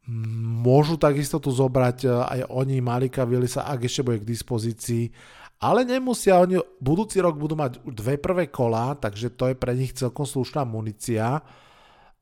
Môžu 0.06 0.94
takisto 0.94 1.42
tu 1.42 1.50
zobrať 1.50 2.06
e, 2.06 2.08
aj 2.10 2.40
oni 2.46 2.78
Malika 2.78 3.26
Willisa, 3.26 3.66
ak 3.66 3.90
ešte 3.90 4.06
bude 4.06 4.22
k 4.22 4.30
dispozícii, 4.30 5.10
ale 5.58 5.88
nemusia, 5.88 6.38
oni 6.38 6.60
budúci 6.78 7.18
rok 7.18 7.34
budú 7.40 7.56
mať 7.56 7.80
dve 7.82 8.20
prvé 8.20 8.46
kola, 8.52 8.92
takže 8.94 9.32
to 9.34 9.50
je 9.50 9.56
pre 9.56 9.72
nich 9.72 9.96
celkom 9.96 10.28
slušná 10.28 10.68
munícia 10.68 11.40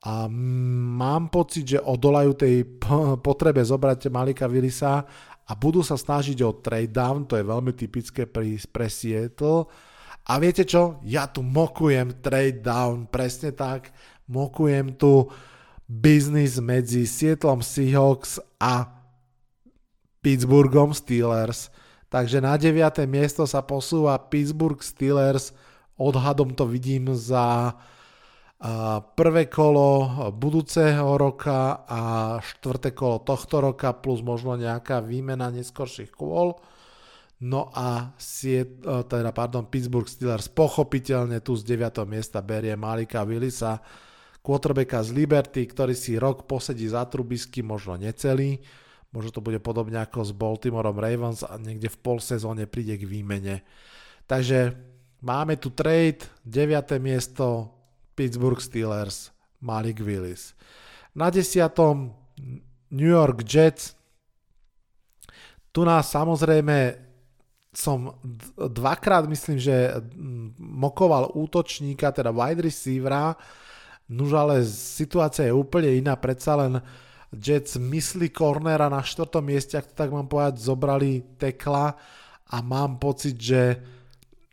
a 0.05 0.29
mám 0.29 1.33
pocit, 1.33 1.77
že 1.77 1.81
odolajú 1.81 2.37
tej 2.37 2.69
potrebe 3.27 3.65
zobrať 3.65 4.13
Malika 4.13 4.45
Willisa 4.45 5.03
a 5.49 5.53
budú 5.57 5.81
sa 5.81 5.97
snažiť 5.97 6.45
o 6.45 6.61
trade 6.61 6.93
down, 6.93 7.25
to 7.25 7.41
je 7.41 7.45
veľmi 7.45 7.73
typické 7.73 8.29
pre, 8.29 8.61
pre 8.69 8.87
Seattle. 8.93 9.65
A 10.25 10.41
viete 10.41 10.65
čo? 10.65 11.01
Ja 11.05 11.29
tu 11.29 11.41
mokujem 11.45 12.21
trade 12.21 12.61
down, 12.61 13.09
presne 13.09 13.53
tak, 13.57 13.93
mokujem 14.29 14.97
tu 14.97 15.29
biznis 15.95 16.59
medzi 16.59 17.07
Seattle 17.07 17.63
Seahawks 17.63 18.43
a 18.59 18.91
Pittsburghom 20.25 20.91
Steelers. 20.91 21.71
Takže 22.11 22.43
na 22.43 22.59
9. 22.59 23.07
miesto 23.07 23.47
sa 23.47 23.63
posúva 23.63 24.19
Pittsburgh 24.19 24.83
Steelers. 24.83 25.55
Odhadom 25.95 26.51
to 26.59 26.67
vidím 26.67 27.15
za 27.15 27.79
prvé 29.15 29.47
kolo 29.47 30.09
budúceho 30.33 31.21
roka 31.21 31.85
a 31.85 32.01
štvrté 32.41 32.97
kolo 32.97 33.21
tohto 33.21 33.61
roka 33.61 33.93
plus 33.93 34.25
možno 34.25 34.57
nejaká 34.57 35.05
výmena 35.05 35.53
neskorších 35.53 36.11
kôl. 36.17 36.57
No 37.45 37.69
a 37.77 38.17
sie, 38.17 38.65
teda, 38.83 39.35
pardon, 39.37 39.69
Pittsburgh 39.69 40.09
Steelers 40.09 40.49
pochopiteľne 40.49 41.45
tu 41.45 41.53
z 41.61 41.77
9. 41.77 42.09
miesta 42.09 42.41
berie 42.41 42.73
Malika 42.73 43.21
Willisa, 43.27 43.85
quarterbacka 44.45 45.01
z 45.01 45.17
Liberty, 45.17 45.65
ktorý 45.65 45.97
si 45.97 46.21
rok 46.21 46.45
posedí 46.45 46.85
za 46.85 47.09
trubisky, 47.09 47.65
možno 47.65 47.97
necelý. 47.97 48.61
Možno 49.09 49.33
to 49.33 49.41
bude 49.41 49.57
podobne 49.65 49.97
ako 50.05 50.21
s 50.27 50.37
Baltimoreom 50.37 51.01
Ravens 51.01 51.41
a 51.47 51.57
niekde 51.57 51.89
v 51.89 51.99
pol 52.03 52.19
sezóne 52.21 52.69
príde 52.69 53.01
k 53.01 53.09
výmene. 53.09 53.65
Takže 54.29 54.77
máme 55.25 55.57
tu 55.57 55.73
trade, 55.73 56.29
9. 56.45 57.01
miesto, 57.01 57.73
Pittsburgh 58.13 58.61
Steelers, 58.61 59.33
Malik 59.65 60.05
Willis. 60.05 60.53
Na 61.17 61.33
desiatom 61.33 62.13
New 62.93 63.11
York 63.11 63.47
Jets. 63.49 63.97
Tu 65.73 65.81
nás 65.87 66.11
samozrejme 66.11 67.01
som 67.75 68.15
dvakrát 68.55 69.27
myslím, 69.27 69.59
že 69.59 69.99
mokoval 70.59 71.35
útočníka, 71.35 72.15
teda 72.15 72.31
wide 72.31 72.71
receivera, 72.71 73.35
nuž 74.09 74.31
ale 74.37 74.65
situácia 74.69 75.49
je 75.49 75.55
úplne 75.55 75.91
iná, 75.95 76.17
predsa 76.17 76.57
len 76.59 76.81
Jets 77.35 77.81
myslí 77.81 78.31
cornera 78.31 78.87
na 78.87 79.03
štvrtom 79.03 79.43
mieste, 79.43 79.75
ak 79.75 79.91
to 79.91 79.95
tak 79.95 80.11
mám 80.15 80.31
povedať, 80.31 80.63
zobrali 80.63 81.35
tekla 81.35 81.99
a 82.47 82.57
mám 82.63 83.03
pocit, 83.03 83.35
že 83.35 83.83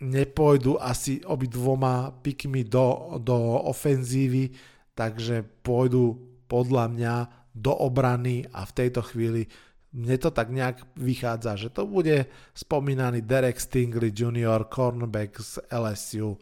nepôjdu 0.01 0.81
asi 0.81 1.21
obidvoma 1.21 2.09
pikmi 2.09 2.65
do, 2.65 3.21
do 3.21 3.37
ofenzívy, 3.69 4.49
takže 4.97 5.45
pôjdu 5.61 6.17
podľa 6.49 6.85
mňa 6.89 7.15
do 7.53 7.69
obrany 7.75 8.49
a 8.49 8.65
v 8.65 8.75
tejto 8.75 9.05
chvíli 9.05 9.45
mne 9.91 10.15
to 10.17 10.31
tak 10.31 10.47
nejak 10.47 10.87
vychádza, 10.95 11.59
že 11.59 11.69
to 11.69 11.83
bude 11.83 12.23
spomínaný 12.55 13.27
Derek 13.27 13.59
Stingley 13.59 14.15
Jr., 14.15 14.71
cornerback 14.71 15.35
z 15.35 15.59
LSU. 15.67 16.39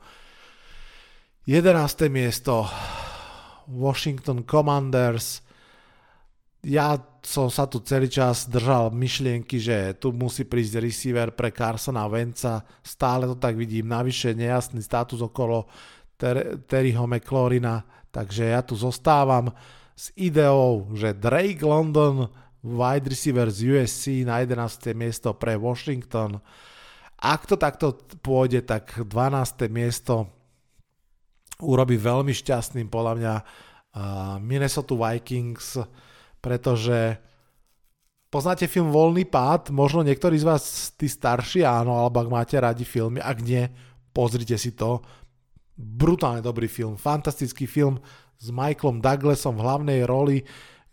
11. 1.49 2.13
miesto 2.13 2.69
Washington 3.65 4.45
Commanders 4.45 5.41
ja 6.61 6.93
som 7.25 7.49
sa 7.49 7.65
tu 7.65 7.81
celý 7.81 8.05
čas 8.05 8.45
držal 8.45 8.93
myšlienky, 8.93 9.57
že 9.57 9.97
tu 9.97 10.13
musí 10.13 10.45
prísť 10.45 10.77
receiver 10.77 11.33
pre 11.33 11.49
Carsona 11.49 12.05
Venca, 12.05 12.61
stále 12.85 13.25
to 13.25 13.33
tak 13.33 13.57
vidím, 13.57 13.89
navyše 13.89 14.37
nejasný 14.37 14.85
status 14.85 15.25
okolo 15.25 15.65
Ter- 16.21 16.61
Terryho 16.69 17.09
McLaurina, 17.09 17.81
takže 18.13 18.53
ja 18.53 18.61
tu 18.61 18.77
zostávam 18.77 19.49
s 19.97 20.13
ideou, 20.13 20.85
že 20.93 21.17
Drake 21.17 21.65
London, 21.65 22.29
wide 22.61 23.09
receiver 23.09 23.49
z 23.49 23.73
USC 23.73 24.21
na 24.21 24.45
11. 24.45 24.93
miesto 24.93 25.33
pre 25.33 25.57
Washington. 25.57 26.45
Ak 27.17 27.49
to 27.49 27.57
takto 27.57 27.97
pôjde, 28.21 28.61
tak 28.61 29.01
12. 29.01 29.65
miesto 29.73 30.38
urobí 31.59 31.99
veľmi 31.99 32.31
šťastným 32.31 32.87
podľa 32.87 33.13
mňa 33.19 33.33
Minnesota 34.39 34.95
Vikings, 34.95 35.81
pretože 36.39 37.19
poznáte 38.31 38.69
film 38.69 38.93
Voľný 38.93 39.27
pád, 39.27 39.73
možno 39.73 40.05
niektorí 40.05 40.39
z 40.39 40.45
vás, 40.47 40.93
tí 40.95 41.09
starší, 41.09 41.65
áno, 41.67 41.99
alebo 41.99 42.23
ak 42.23 42.29
máte 42.29 42.55
radi 42.55 42.85
filmy, 42.87 43.19
ak 43.19 43.37
nie, 43.43 43.67
pozrite 44.13 44.55
si 44.55 44.77
to. 44.77 45.03
Brutálne 45.75 46.39
dobrý 46.39 46.69
film, 46.69 46.95
fantastický 46.95 47.67
film 47.67 47.99
s 48.39 48.51
Michaelom 48.51 49.03
Douglasom 49.03 49.59
v 49.59 49.63
hlavnej 49.65 49.99
roli, 50.07 50.43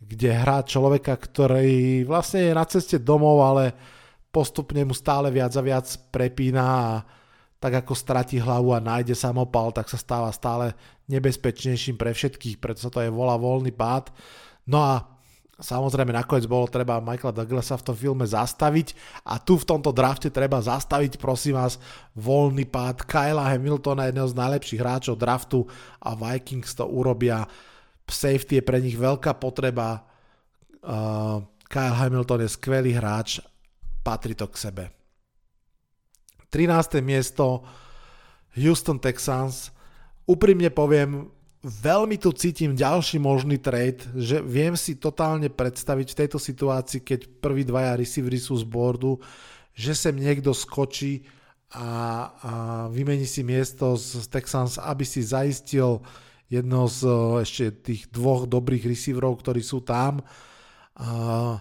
kde 0.02 0.30
hrá 0.34 0.66
človeka, 0.66 1.14
ktorý 1.14 2.02
vlastne 2.08 2.48
je 2.48 2.52
na 2.54 2.64
ceste 2.66 2.98
domov, 2.98 3.42
ale 3.42 3.74
postupne 4.34 4.82
mu 4.82 4.92
stále 4.92 5.30
viac 5.30 5.54
a 5.56 5.62
viac 5.62 5.86
prepína 6.10 6.64
a 6.64 6.88
tak 7.56 7.72
ako 7.84 7.96
stratí 7.96 8.36
hlavu 8.36 8.76
a 8.76 8.84
nájde 8.84 9.16
samopal, 9.16 9.72
tak 9.72 9.88
sa 9.88 9.96
stáva 9.96 10.28
stále 10.32 10.76
nebezpečnejším 11.08 11.96
pre 11.96 12.12
všetkých, 12.12 12.60
preto 12.60 12.84
sa 12.84 12.90
to 12.92 13.00
je 13.00 13.08
volá 13.08 13.34
voľný 13.40 13.72
pád. 13.72 14.12
No 14.68 14.82
a 14.82 15.16
Samozrejme, 15.56 16.12
nakoniec 16.12 16.44
bolo 16.44 16.68
treba 16.68 17.00
Michaela 17.00 17.32
Douglasa 17.32 17.80
v 17.80 17.86
tom 17.88 17.96
filme 17.96 18.28
zastaviť 18.28 18.92
a 19.24 19.40
tu 19.40 19.56
v 19.56 19.64
tomto 19.64 19.88
drafte 19.88 20.28
treba 20.28 20.60
zastaviť, 20.60 21.16
prosím 21.16 21.56
vás, 21.56 21.80
voľný 22.12 22.68
pád 22.68 23.08
Kyla 23.08 23.56
Hamiltona, 23.56 24.04
jedného 24.04 24.28
z 24.28 24.36
najlepších 24.36 24.80
hráčov 24.84 25.16
draftu 25.16 25.64
a 25.96 26.12
Vikings 26.12 26.76
to 26.76 26.84
urobia. 26.84 27.48
Safety 28.04 28.60
je 28.60 28.68
pre 28.68 28.84
nich 28.84 29.00
veľká 29.00 29.32
potreba. 29.40 30.04
Uh, 30.84 31.40
Kyle 31.72 31.96
Hamilton 32.04 32.44
je 32.44 32.52
skvelý 32.52 32.92
hráč, 32.92 33.40
patrí 34.04 34.36
to 34.36 34.52
k 34.52 34.60
sebe. 34.60 34.84
13. 36.50 37.02
miesto 37.02 37.66
Houston 38.56 38.96
Texans. 38.96 39.70
Úprimne 40.26 40.72
poviem, 40.72 41.30
veľmi 41.66 42.16
tu 42.18 42.30
cítim 42.30 42.78
ďalší 42.78 43.18
možný 43.18 43.58
trade, 43.58 44.06
že 44.14 44.38
viem 44.38 44.78
si 44.78 44.94
totálne 44.94 45.50
predstaviť 45.50 46.06
v 46.14 46.18
tejto 46.24 46.38
situácii, 46.38 47.02
keď 47.02 47.20
prví 47.42 47.66
dvaja 47.66 47.98
receivery 47.98 48.38
sú 48.38 48.54
z 48.54 48.64
boardu, 48.66 49.18
že 49.74 49.92
sem 49.92 50.14
niekto 50.14 50.54
skočí 50.54 51.26
a, 51.74 51.82
a 51.82 52.52
vymení 52.88 53.26
si 53.26 53.42
miesto 53.42 53.98
z 53.98 54.30
Texans, 54.30 54.78
aby 54.78 55.02
si 55.02 55.20
zaistil 55.26 56.00
jedno 56.46 56.86
z 56.86 57.02
ešte 57.42 57.64
tých 57.82 58.02
dvoch 58.14 58.46
dobrých 58.46 58.86
receiverov, 58.86 59.42
ktorí 59.42 59.60
sú 59.60 59.82
tam. 59.82 60.22
Uh, 60.96 61.58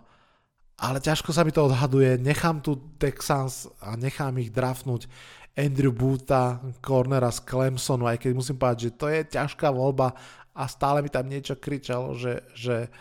ale 0.75 0.99
ťažko 0.99 1.31
sa 1.31 1.47
mi 1.47 1.55
to 1.55 1.71
odhaduje. 1.71 2.19
Nechám 2.19 2.59
tu 2.59 2.75
Texans 2.99 3.71
a 3.79 3.95
nechám 3.95 4.35
ich 4.43 4.51
draftnúť. 4.51 5.07
Andrew 5.55 5.95
Boota, 5.95 6.59
cornera 6.83 7.31
z 7.31 7.47
Clemsonu, 7.47 8.11
aj 8.11 8.19
keď 8.19 8.31
musím 8.35 8.59
povedať, 8.59 8.91
že 8.91 8.91
to 8.99 9.07
je 9.07 9.21
ťažká 9.39 9.71
voľba 9.71 10.11
a 10.51 10.67
stále 10.67 10.99
mi 10.99 11.07
tam 11.07 11.31
niečo 11.31 11.55
kričalo, 11.55 12.11
že, 12.19 12.43
že 12.51 12.91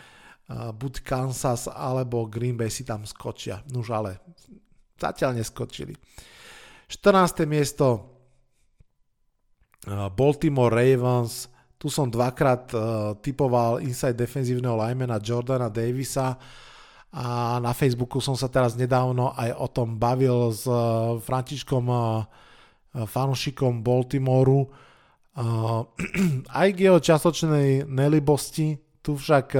buď 0.51 1.03
Kansas 1.03 1.67
alebo 1.67 2.31
Green 2.31 2.55
Bay 2.55 2.71
si 2.71 2.87
tam 2.87 3.03
skočia. 3.03 3.59
Nuž 3.75 3.91
ale 3.91 4.23
zatiaľ 4.95 5.35
neskočili. 5.35 5.99
14. 6.87 7.43
miesto 7.43 8.15
Baltimore 10.15 10.71
Ravens. 10.71 11.51
Tu 11.75 11.91
som 11.91 12.07
dvakrát 12.07 12.71
typoval 13.19 13.83
inside 13.83 14.15
defenzívneho 14.15 14.79
linemana 14.79 15.19
Jordana 15.19 15.67
Davisa 15.67 16.39
a 17.15 17.57
na 17.63 17.71
Facebooku 17.71 18.19
som 18.19 18.35
sa 18.35 18.51
teraz 18.51 18.75
nedávno 18.75 19.31
aj 19.39 19.55
o 19.55 19.67
tom 19.71 19.95
bavil 19.95 20.51
s 20.51 20.67
Františkom 21.23 21.87
fanúšikom 22.91 23.79
Baltimoru. 23.79 24.67
Aj 26.59 26.67
k 26.71 26.79
jeho 26.79 26.99
časočnej 26.99 27.87
nelibosti, 27.87 28.79
tu 29.03 29.19
však 29.19 29.51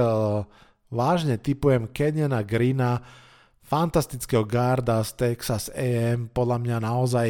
vážne 0.88 1.36
typujem 1.36 1.92
Kenyana 1.92 2.40
Greena, 2.40 2.96
fantastického 3.60 4.48
garda 4.48 5.04
z 5.04 5.10
Texas 5.16 5.68
AM, 5.74 6.32
podľa 6.32 6.56
mňa 6.64 6.76
naozaj 6.80 7.28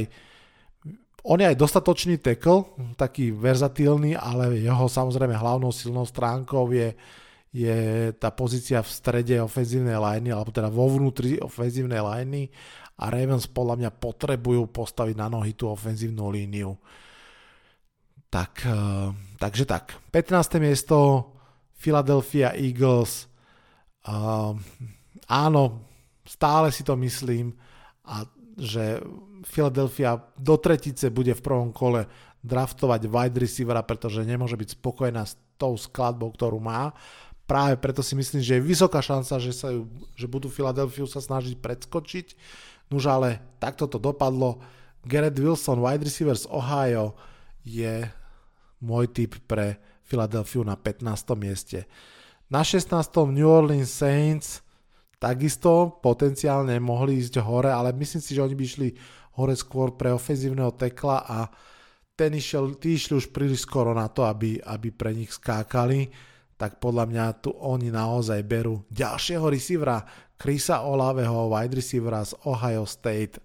on 1.26 1.42
je 1.42 1.50
aj 1.50 1.58
dostatočný 1.58 2.22
tackle, 2.22 2.70
taký 2.94 3.34
verzatílny, 3.34 4.14
ale 4.14 4.62
jeho 4.62 4.86
samozrejme 4.86 5.34
hlavnou 5.34 5.74
silnou 5.74 6.06
stránkou 6.06 6.70
je, 6.70 6.94
je 7.56 8.12
tá 8.20 8.28
pozícia 8.36 8.84
v 8.84 8.90
strede 8.92 9.40
ofenzívnej 9.40 9.96
liney, 9.96 10.28
alebo 10.28 10.52
teda 10.52 10.68
vo 10.68 10.92
vnútri 10.92 11.40
ofenzívnej 11.40 12.04
liney 12.04 12.52
a 13.00 13.08
Ravens 13.08 13.48
podľa 13.48 13.80
mňa 13.80 13.90
potrebujú 13.96 14.68
postaviť 14.68 15.16
na 15.16 15.32
nohy 15.32 15.56
tú 15.56 15.72
ofenzívnu 15.72 16.28
líniu. 16.28 16.76
Tak, 18.28 18.52
eh, 18.68 19.08
takže 19.40 19.64
tak. 19.64 19.96
15. 20.12 20.60
miesto 20.60 21.32
Philadelphia 21.76 22.56
Eagles. 22.56 23.28
Uh, 24.06 24.54
áno, 25.26 25.82
stále 26.22 26.70
si 26.70 26.86
to 26.86 26.94
myslím, 26.94 27.52
a 28.06 28.22
že 28.54 29.02
Philadelphia 29.42 30.14
do 30.38 30.56
tretice 30.62 31.10
bude 31.10 31.34
v 31.34 31.42
prvom 31.42 31.74
kole 31.74 32.06
draftovať 32.38 33.10
wide 33.10 33.38
receivera, 33.42 33.82
pretože 33.82 34.22
nemôže 34.22 34.54
byť 34.54 34.78
spokojná 34.78 35.26
s 35.26 35.34
tou 35.58 35.74
skladbou, 35.74 36.30
ktorú 36.32 36.62
má. 36.62 36.94
Práve 37.46 37.78
preto 37.78 38.02
si 38.02 38.18
myslím, 38.18 38.42
že 38.42 38.58
je 38.58 38.66
vysoká 38.66 38.98
šanca, 38.98 39.38
že, 39.38 39.54
sa 39.54 39.70
že 40.18 40.26
budú 40.26 40.50
Philadelphia 40.50 41.06
sa 41.06 41.22
snažiť 41.22 41.62
predskočiť 41.62 42.26
Nuž 42.90 43.04
ale 43.10 43.42
takto 43.58 43.90
to 43.90 43.98
dopadlo. 43.98 44.62
Garrett 45.06 45.38
Wilson, 45.38 45.82
wide 45.82 46.06
receiver 46.06 46.34
z 46.38 46.46
Ohio, 46.50 47.14
je 47.66 48.06
môj 48.82 49.10
tip 49.10 49.38
pre 49.46 49.78
Philadelphia 50.06 50.62
na 50.62 50.78
15. 50.78 51.34
mieste. 51.34 51.86
Na 52.46 52.62
16. 52.62 52.94
New 53.34 53.46
Orleans 53.46 53.90
Saints 53.90 54.62
takisto 55.18 55.98
potenciálne 55.98 56.78
mohli 56.78 57.18
ísť 57.18 57.42
hore, 57.42 57.74
ale 57.74 57.90
myslím 57.94 58.22
si, 58.22 58.38
že 58.38 58.44
oni 58.46 58.54
by 58.54 58.64
išli 58.66 58.88
hore 59.34 59.54
skôr 59.58 59.98
pre 59.98 60.14
ofenzívneho 60.14 60.70
tekla 60.78 61.26
a 61.26 61.38
ten 62.14 62.30
išiel, 62.38 62.78
tí 62.78 62.94
išli 62.94 63.18
už 63.18 63.34
príliš 63.34 63.66
skoro 63.66 63.90
na 63.92 64.06
to, 64.06 64.22
aby, 64.22 64.62
aby 64.62 64.88
pre 64.94 65.10
nich 65.10 65.34
skákali, 65.34 66.06
tak 66.56 66.80
podľa 66.80 67.04
mňa 67.08 67.24
tu 67.44 67.52
oni 67.52 67.92
naozaj 67.92 68.40
berú 68.48 68.84
ďalšieho 68.88 69.46
receivera, 69.52 70.00
Chrisa 70.36 70.84
Olaveho, 70.84 71.52
wide 71.52 71.76
receivera 71.80 72.24
z 72.24 72.36
Ohio 72.44 72.84
State. 72.88 73.40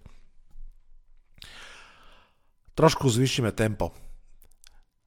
Trošku 2.72 3.08
zvýšime 3.08 3.52
tempo. 3.52 3.92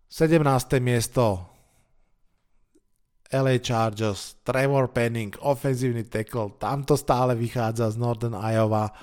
17. 0.09 0.41
miesto 0.81 1.49
LA 3.33 3.57
Chargers, 3.57 4.37
Trevor 4.45 4.93
Penning, 4.93 5.33
ofenzívny 5.41 6.05
tackle, 6.05 6.53
tam 6.61 6.85
to 6.85 6.93
stále 6.93 7.33
vychádza 7.33 7.89
z 7.89 7.97
Northern 7.97 8.37
Iowa, 8.37 8.93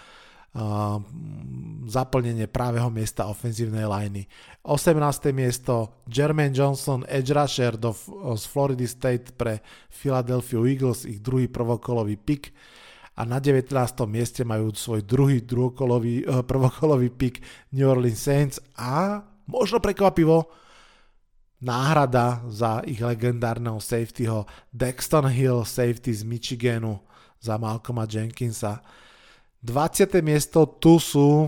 zaplnenie 1.88 2.45
právého 2.45 2.93
miesta 2.93 3.25
ofenzívnej 3.25 3.88
liney. 3.88 4.29
18. 4.62 5.33
miesto 5.33 6.05
Jermaine 6.05 6.53
Johnson, 6.53 7.09
edge 7.09 7.33
rusher 7.33 7.81
do, 7.81 7.97
z 8.37 8.45
Florida 8.47 8.85
State 8.85 9.33
pre 9.33 9.65
Philadelphia 9.88 10.61
Eagles, 10.61 11.09
ich 11.09 11.25
druhý 11.25 11.49
prvokolový 11.49 12.21
pick 12.21 12.53
a 13.17 13.25
na 13.25 13.41
19. 13.41 13.73
mieste 14.09 14.45
majú 14.45 14.73
svoj 14.73 15.05
druhý 15.05 15.41
druhokolový, 15.41 16.29
uh, 16.29 16.45
prvokolový 16.45 17.09
pick 17.12 17.41
New 17.73 17.88
Orleans 17.88 18.21
Saints 18.21 18.57
a 18.77 19.25
možno 19.49 19.81
prekvapivo 19.81 20.53
náhrada 21.65 22.45
za 22.53 22.85
ich 22.85 23.01
legendárneho 23.01 23.81
safetyho 23.81 24.45
Dexton 24.69 25.33
Hill, 25.33 25.65
safety 25.65 26.12
z 26.12 26.23
Michiganu 26.29 27.01
za 27.41 27.57
Malcolma 27.57 28.05
Jenkinsa. 28.05 28.85
20. 29.62 30.11
miesto 30.27 30.66
tu 30.66 30.98
sú 30.98 31.46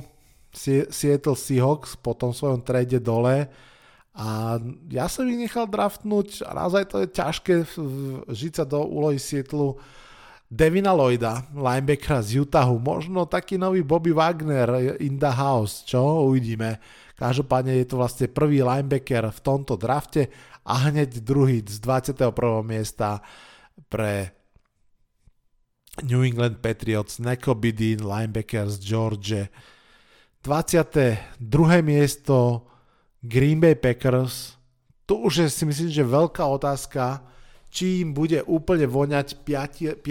Seattle 0.55 1.35
Seahawks 1.35 1.99
po 1.99 2.15
tom 2.15 2.31
svojom 2.31 2.63
trade 2.63 3.03
dole 3.03 3.51
a 4.15 4.55
ja 4.87 5.11
som 5.11 5.27
ich 5.27 5.35
nechal 5.35 5.67
draftnúť 5.67 6.47
a 6.47 6.55
naozaj 6.55 6.87
to 6.87 6.97
je 7.03 7.09
ťažké 7.11 7.55
žiť 8.31 8.53
sa 8.55 8.65
do 8.65 8.87
úlohy 8.87 9.19
Seattle 9.19 9.83
Devina 10.47 10.95
Lloyda, 10.95 11.51
linebackera 11.51 12.23
z 12.23 12.47
Utahu, 12.47 12.79
možno 12.79 13.27
taký 13.27 13.59
nový 13.59 13.83
Bobby 13.83 14.15
Wagner 14.15 14.95
in 15.03 15.19
the 15.19 15.35
house, 15.35 15.83
čo 15.83 16.31
uvidíme. 16.31 16.79
Každopádne 17.19 17.83
je 17.83 17.87
to 17.91 17.99
vlastne 17.99 18.31
prvý 18.31 18.63
linebacker 18.63 19.35
v 19.35 19.41
tomto 19.43 19.75
drafte 19.75 20.31
a 20.63 20.87
hneď 20.87 21.19
druhý 21.27 21.59
z 21.67 21.83
21. 21.83 22.31
miesta 22.63 23.19
pre 23.91 24.31
New 26.03 26.27
England 26.27 26.59
Patriots, 26.59 27.23
Neko 27.23 27.55
Bidin, 27.55 28.03
linebacker 28.03 28.67
z 28.67 28.83
Georgia. 28.83 29.47
22. 30.43 31.83
miesto 31.87 32.67
Green 33.23 33.63
Bay 33.63 33.79
Packers. 33.79 34.59
Tu 35.07 35.15
už 35.15 35.47
je 35.47 35.49
si 35.49 35.63
myslím, 35.63 35.91
že 35.95 36.03
veľká 36.03 36.43
otázka, 36.43 37.23
či 37.71 38.03
im 38.03 38.11
bude 38.11 38.43
úplne 38.43 38.91
voňať 38.91 39.47
5. 39.47 40.03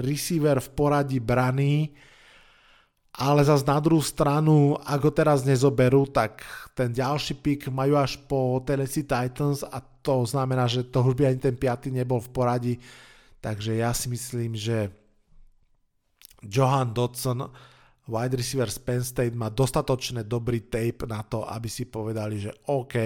receiver 0.00 0.56
v 0.58 0.68
poradí 0.72 1.20
brany 1.20 1.92
ale 3.14 3.46
zase 3.46 3.62
na 3.62 3.78
druhú 3.78 4.02
stranu, 4.02 4.74
ak 4.82 5.00
ho 5.06 5.12
teraz 5.14 5.46
nezoberú, 5.46 6.10
tak 6.10 6.42
ten 6.74 6.90
ďalší 6.90 7.38
pick 7.38 7.70
majú 7.70 7.94
až 7.94 8.18
po 8.26 8.58
Tennessee 8.66 9.06
Titans 9.06 9.62
a 9.62 9.78
to 10.02 10.26
znamená, 10.26 10.66
že 10.66 10.82
to 10.90 10.98
už 11.06 11.14
by 11.14 11.30
ani 11.30 11.38
ten 11.38 11.54
piatý 11.54 11.94
nebol 11.94 12.18
v 12.18 12.30
poradí. 12.34 12.74
Takže 13.44 13.76
ja 13.76 13.92
si 13.92 14.08
myslím, 14.08 14.56
že 14.56 14.88
Johan 16.40 16.96
Dodson, 16.96 17.44
wide 18.08 18.40
receiver 18.40 18.72
z 18.72 18.80
Penn 18.80 19.04
State, 19.04 19.36
má 19.36 19.52
dostatočne 19.52 20.24
dobrý 20.24 20.64
tape 20.64 21.04
na 21.04 21.20
to, 21.20 21.44
aby 21.44 21.68
si 21.68 21.84
povedali, 21.84 22.40
že 22.40 22.56
OK, 22.72 22.96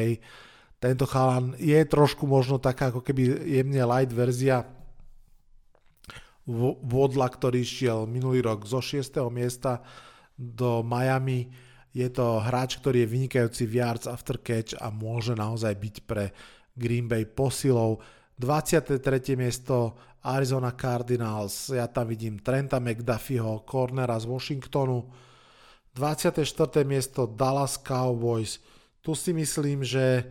tento 0.79 1.11
chalan 1.11 1.59
je 1.59 1.83
trošku 1.83 2.23
možno 2.31 2.63
taká 2.63 2.95
ako 2.95 3.03
keby 3.03 3.51
jemne 3.51 3.83
light 3.83 4.15
verzia 4.15 4.63
Vodla, 6.49 7.29
ktorý 7.29 7.61
šiel 7.61 8.09
minulý 8.09 8.41
rok 8.41 8.65
zo 8.65 8.79
6. 8.81 9.21
miesta 9.29 9.85
do 10.39 10.87
Miami. 10.87 11.51
Je 11.91 12.09
to 12.09 12.41
hráč, 12.41 12.79
ktorý 12.79 13.05
je 13.05 13.13
vynikajúci 13.13 13.67
v 13.67 13.83
yards 13.83 14.07
after 14.07 14.39
catch 14.39 14.73
a 14.79 14.89
môže 14.89 15.35
naozaj 15.35 15.75
byť 15.77 15.97
pre 16.07 16.31
Green 16.79 17.11
Bay 17.11 17.27
posilou. 17.27 18.01
23. 18.39 19.03
miesto 19.37 19.99
Arizona 20.23 20.73
Cardinals, 20.75 21.75
ja 21.75 21.87
tam 21.91 22.09
vidím 22.11 22.39
Trenta 22.39 22.79
McDuffieho, 22.79 23.67
cornera 23.67 24.19
z 24.19 24.27
Washingtonu. 24.27 25.11
24. 25.95 26.87
miesto 26.87 27.27
Dallas 27.27 27.79
Cowboys, 27.83 28.63
tu 29.03 29.19
si 29.19 29.35
myslím, 29.35 29.83
že 29.83 30.31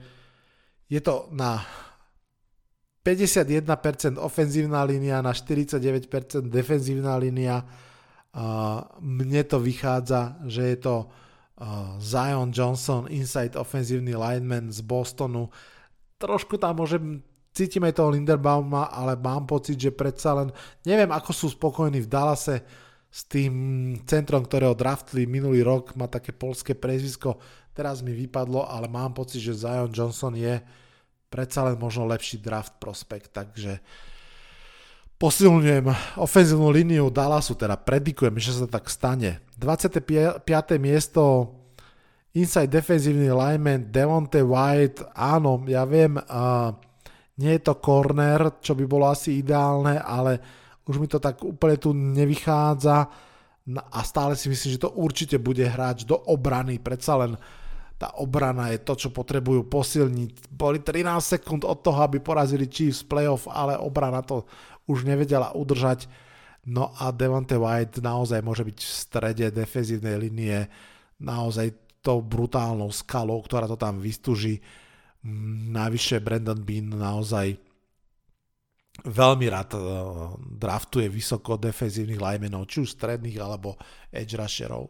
je 0.88 1.02
to 1.04 1.28
na 1.36 1.60
51% 3.04 4.15
ofenzívna 4.15 4.84
línia 4.88 5.20
na 5.24 5.36
49% 5.36 6.08
defenzívna 6.48 7.20
línia. 7.20 7.67
Mne 9.00 9.41
to 9.48 9.60
vychádza, 9.60 10.39
že 10.48 10.76
je 10.76 10.78
to 10.80 10.96
Zion 12.00 12.52
Johnson, 12.56 13.08
inside 13.12 13.60
ofenzívny 13.60 14.15
lineman 14.15 14.72
z 14.72 14.84
Bostonu. 14.84 15.52
Trošku 16.20 16.56
tam 16.60 16.80
môžem, 16.80 17.24
cítime 17.58 17.89
toho 17.89 18.13
Linderbauma, 18.13 18.93
ale 18.93 19.17
mám 19.17 19.50
pocit, 19.50 19.82
že 19.82 19.89
predsa 19.89 20.38
len, 20.38 20.54
neviem 20.86 21.10
ako 21.10 21.34
sú 21.34 21.50
spokojní 21.50 22.06
v 22.06 22.12
Dallase 22.12 22.62
s 23.10 23.26
tým 23.26 23.54
centrom, 24.06 24.46
ktorého 24.46 24.78
draftli 24.78 25.26
minulý 25.26 25.65
rok, 25.65 25.98
má 25.98 26.06
také 26.06 26.30
polské 26.30 26.78
prezvisko, 26.78 27.41
teraz 27.74 28.06
mi 28.06 28.13
vypadlo, 28.13 28.70
ale 28.70 28.86
mám 28.86 29.17
pocit, 29.17 29.41
že 29.41 29.58
Zion 29.58 29.89
Johnson 29.89 30.38
je 30.38 30.62
predsa 31.34 31.65
len 31.65 31.82
možno 31.82 32.06
lepší 32.06 32.38
draft 32.38 32.78
prospekt, 32.78 33.34
takže 33.34 33.82
posilňujem 35.17 35.89
ofenzívnu 36.22 36.70
líniu 36.70 37.10
Dallasu, 37.10 37.58
teda 37.58 37.74
predikujem, 37.74 38.38
že 38.38 38.54
sa 38.54 38.70
tak 38.70 38.86
stane. 38.86 39.41
25. 39.58 40.46
miesto 40.78 41.58
inside 42.38 42.70
defenzívny 42.70 43.34
lineman 43.34 43.89
Devonte 43.89 44.46
White, 44.46 45.10
áno, 45.17 45.65
ja 45.65 45.84
viem, 45.89 46.22
uh, 46.22 46.70
nie 47.38 47.54
je 47.58 47.62
to 47.62 47.78
corner, 47.78 48.62
čo 48.62 48.73
by 48.73 48.86
bolo 48.89 49.10
asi 49.10 49.41
ideálne, 49.41 50.02
ale 50.02 50.41
už 50.89 50.97
mi 50.97 51.06
to 51.06 51.21
tak 51.21 51.41
úplne 51.45 51.78
tu 51.78 51.93
nevychádza 51.93 52.97
a 53.67 54.00
stále 54.08 54.34
si 54.39 54.47
myslím, 54.47 54.80
že 54.80 54.84
to 54.88 54.95
určite 54.95 55.38
bude 55.38 55.62
hráč 55.67 56.08
do 56.08 56.15
obrany, 56.15 56.80
predsa 56.80 57.19
len 57.19 57.36
tá 57.97 58.13
obrana 58.21 58.69
je 58.71 58.80
to, 58.86 58.93
čo 58.93 59.10
potrebujú 59.10 59.65
posilniť. 59.67 60.54
Boli 60.54 60.86
13 60.86 61.17
sekúnd 61.17 61.65
od 61.65 61.82
toho, 61.82 62.06
aby 62.06 62.21
porazili 62.21 62.69
Chiefs 62.69 63.02
playoff, 63.02 63.50
ale 63.50 63.73
obrana 63.73 64.21
to 64.21 64.45
už 64.86 65.04
nevedela 65.04 65.52
udržať. 65.58 66.06
No 66.69 66.93
a 67.02 67.10
Devante 67.10 67.58
White 67.58 68.00
naozaj 68.00 68.45
môže 68.45 68.62
byť 68.62 68.78
v 68.78 68.91
strede 68.91 69.45
defenzívnej 69.50 70.30
linie 70.30 70.69
naozaj 71.17 71.73
tou 72.06 72.21
brutálnou 72.21 72.93
skalou, 72.93 73.41
ktorá 73.41 73.65
to 73.65 73.76
tam 73.76 73.97
vystúži. 73.97 74.62
Najvyššie 75.73 76.17
Brandon 76.21 76.62
Bean 76.62 76.93
naozaj 76.93 77.58
veľmi 79.06 79.45
rád 79.49 79.77
uh, 79.77 79.84
draftuje 80.38 81.06
vysoko 81.10 81.58
defenzívnych 81.58 82.17
linemenov, 82.17 82.65
či 82.69 82.86
už 82.86 82.97
stredných 82.97 83.38
alebo 83.38 83.77
edge 84.10 84.34
rusherov. 84.34 84.89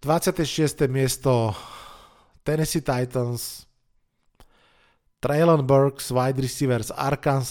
26. 0.00 0.88
miesto 0.88 1.52
Tennessee 2.46 2.80
Titans, 2.80 3.68
Traylon 5.20 5.68
Burks, 5.68 6.08
wide 6.08 6.40
receiver 6.40 6.80
z 6.80 6.96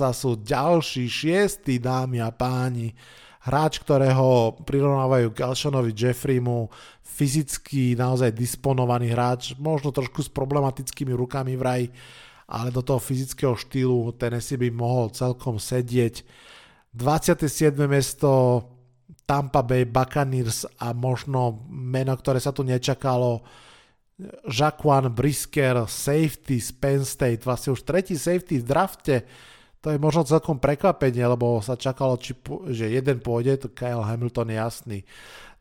sú 0.10 0.42
ďalší 0.42 1.06
šiestý 1.06 1.78
dámy 1.78 2.18
a 2.18 2.34
páni. 2.34 2.98
Hráč, 3.40 3.80
ktorého 3.80 4.60
prirovnávajú 4.68 5.32
k 5.32 5.48
Elšonovi 5.48 5.96
Jeffreymu, 5.96 6.68
fyzicky 7.04 7.96
naozaj 7.96 8.36
disponovaný 8.36 9.12
hráč, 9.12 9.56
možno 9.60 9.92
trošku 9.96 10.24
s 10.24 10.30
problematickými 10.32 11.12
rukami 11.16 11.56
vraj, 11.56 11.88
ale 12.48 12.72
do 12.72 12.84
toho 12.84 13.00
fyzického 13.00 13.56
štýlu 13.56 14.16
Tennessee 14.16 14.60
by 14.60 14.70
mohol 14.72 15.12
celkom 15.12 15.56
sedieť. 15.56 16.24
27. 16.96 17.76
miesto 17.86 18.30
Tampa 19.24 19.62
Bay 19.62 19.86
Buccaneers 19.86 20.66
a 20.82 20.92
možno 20.92 21.64
meno, 21.70 22.18
ktoré 22.18 22.42
sa 22.42 22.50
tu 22.50 22.66
nečakalo, 22.66 23.46
Jaquan 24.44 25.08
Brisker, 25.16 25.88
safety 25.88 26.60
z 26.60 26.70
Penn 26.76 27.08
State, 27.08 27.48
vlastne 27.48 27.72
už 27.72 27.88
tretí 27.88 28.20
safety 28.20 28.60
v 28.60 28.68
drafte, 28.68 29.16
to 29.80 29.96
je 29.96 29.98
možno 30.00 30.28
celkom 30.28 30.60
prekvapenie, 30.60 31.24
lebo 31.24 31.64
sa 31.64 31.80
čakalo, 31.80 32.20
či, 32.20 32.36
že 32.72 32.92
jeden 32.92 33.24
pôjde, 33.24 33.64
to 33.64 33.68
Kyle 33.72 34.04
Hamilton 34.04 34.52
je 34.52 34.58
jasný. 34.60 35.00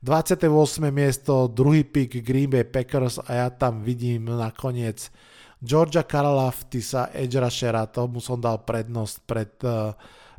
28. 0.02 0.46
miesto, 0.94 1.50
druhý 1.50 1.83
pick 1.83 2.22
Green 2.22 2.50
Bay 2.50 2.62
Packers 2.62 3.18
a 3.18 3.46
ja 3.46 3.48
tam 3.50 3.83
vidím 3.83 4.31
nakoniec 4.31 5.11
Georgia 5.59 6.07
Karalaftisa, 6.07 7.11
edge 7.11 7.35
rushera, 7.35 7.90
tomu 7.90 8.22
som 8.22 8.38
dal 8.38 8.62
prednosť 8.62 9.16
pred, 9.26 9.52
uh, 9.66 9.90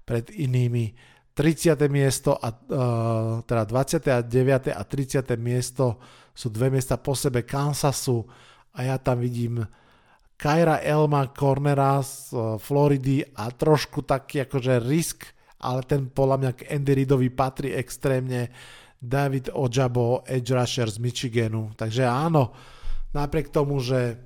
pred 0.07 0.31
inými. 0.31 0.95
30. 1.35 1.75
miesto 1.91 2.35
a 2.35 2.51
uh, 2.51 3.43
teda 3.43 3.63
29. 3.63 4.75
a 4.75 4.83
30. 4.83 5.23
miesto 5.39 5.99
sú 6.35 6.47
dve 6.51 6.71
miesta 6.71 6.95
po 6.95 7.15
sebe 7.15 7.43
Kansasu 7.43 8.23
a 8.75 8.83
ja 8.83 8.95
tam 8.95 9.19
vidím 9.19 9.63
Kyra 10.39 10.79
Elma 10.79 11.27
cornera 11.35 11.99
z 11.99 12.31
eh, 12.31 12.39
Floridy 12.55 13.19
a 13.35 13.51
trošku 13.51 14.07
taký 14.07 14.47
akože 14.47 14.79
risk, 14.79 15.27
ale 15.59 15.83
ten 15.83 16.07
podľa 16.07 16.37
mňa 16.39 16.51
k 16.55 16.61
Andy 16.71 16.91
Reidovi 17.03 17.27
patrí 17.27 17.75
extrémne. 17.75 18.47
David 18.99 19.55
Ojabo, 19.55 20.27
edge 20.27 20.51
rusher 20.51 20.91
z 20.91 20.99
Michiganu. 20.99 21.71
Takže 21.71 22.03
áno, 22.03 22.51
napriek 23.15 23.47
tomu, 23.47 23.79
že 23.79 24.19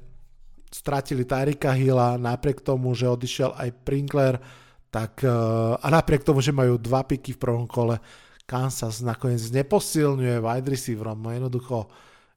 stratili 0.73 1.30
Tyrika 1.30 1.78
Hilla, 1.78 2.17
napriek 2.17 2.65
tomu, 2.65 2.97
že 2.97 3.06
odišiel 3.06 3.54
aj 3.54 3.69
Prinkler, 3.86 4.41
tak, 4.89 5.21
eh, 5.21 5.30
a 5.78 5.88
napriek 5.93 6.26
tomu, 6.26 6.41
že 6.41 6.54
majú 6.54 6.82
dva 6.82 7.06
piky 7.06 7.38
v 7.38 7.41
prvom 7.41 7.65
kole, 7.69 8.02
Kansas 8.43 8.99
nakoniec 8.99 9.39
neposilňuje 9.39 10.43
wide 10.43 10.67
receiverom, 10.67 11.21
no 11.21 11.32
jednoducho 11.32 11.88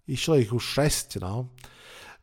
išlo 0.06 0.38
ich 0.38 0.52
už 0.54 0.62
6, 0.62 1.18
no. 1.18 1.50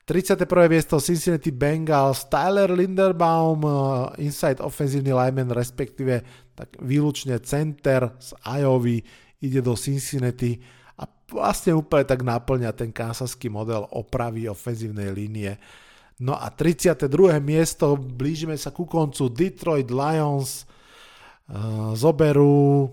31. 0.04 0.68
miesto 0.68 1.00
Cincinnati 1.00 1.48
Bengals, 1.56 2.28
Tyler 2.28 2.68
Linderbaum, 2.68 3.63
uh, 3.63 4.12
inside 4.20 4.60
ofenzívny 4.60 5.16
lineman, 5.16 5.48
respektíve 5.56 6.20
tak 6.52 6.76
výlučne 6.84 7.39
center 7.39 8.12
z 8.20 8.36
Iowa, 8.44 9.00
ide 9.39 9.63
do 9.63 9.80
Cincinnati 9.80 10.60
a 11.00 11.08
vlastne 11.32 11.72
úplne 11.72 12.04
tak 12.04 12.20
naplňa 12.20 12.76
ten 12.76 12.92
kansaský 12.92 13.48
model 13.48 13.88
opravy 13.96 14.52
ofenzívnej 14.52 15.08
línie. 15.16 15.56
No 16.20 16.36
a 16.36 16.52
32. 16.52 17.39
miesto, 17.39 17.96
blížime 17.96 18.60
sa 18.60 18.76
ku 18.76 18.84
koncu, 18.84 19.32
Detroit 19.32 19.88
Lions 19.88 20.68
uh, 21.48 21.96
zoberú 21.96 22.92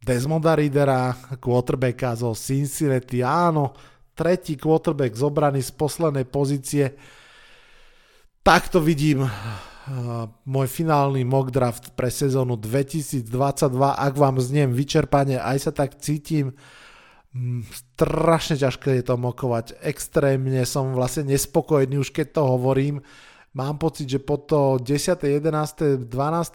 Desmonda 0.00 0.56
Readera, 0.56 1.12
quarterbacka 1.36 2.16
zo 2.16 2.32
Cincinnati, 2.32 3.20
áno, 3.20 3.76
tretí 4.20 4.60
quarterback 4.60 5.16
zobraný 5.16 5.64
z 5.64 5.72
poslednej 5.72 6.28
pozície. 6.28 6.92
Takto 8.44 8.84
vidím 8.84 9.24
uh, 9.24 9.32
môj 10.44 10.68
finálny 10.68 11.24
mock 11.24 11.48
draft 11.48 11.96
pre 11.96 12.12
sezónu 12.12 12.60
2022. 12.60 13.24
Ak 13.80 14.12
vám 14.20 14.36
zniem 14.36 14.76
vyčerpanie, 14.76 15.40
aj 15.40 15.56
sa 15.64 15.72
tak 15.72 15.96
cítim. 15.96 16.52
Mm, 17.32 17.64
strašne 17.96 18.60
ťažké 18.60 19.00
je 19.00 19.04
to 19.08 19.16
mokovať. 19.16 19.80
Extrémne 19.80 20.68
som 20.68 20.92
vlastne 20.92 21.32
nespokojný 21.32 21.96
už 21.96 22.12
keď 22.12 22.36
to 22.36 22.42
hovorím. 22.44 23.00
Mám 23.56 23.80
pocit, 23.80 24.06
že 24.06 24.20
po 24.20 24.36
to 24.36 24.76
10., 24.78 25.16
11., 25.16 26.06
12. 26.06 26.12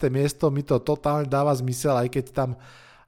miesto 0.08 0.48
mi 0.54 0.62
to 0.62 0.78
totálne 0.80 1.28
dáva 1.28 1.52
zmysel, 1.52 1.98
aj 1.98 2.08
keď 2.14 2.24
tam 2.30 2.50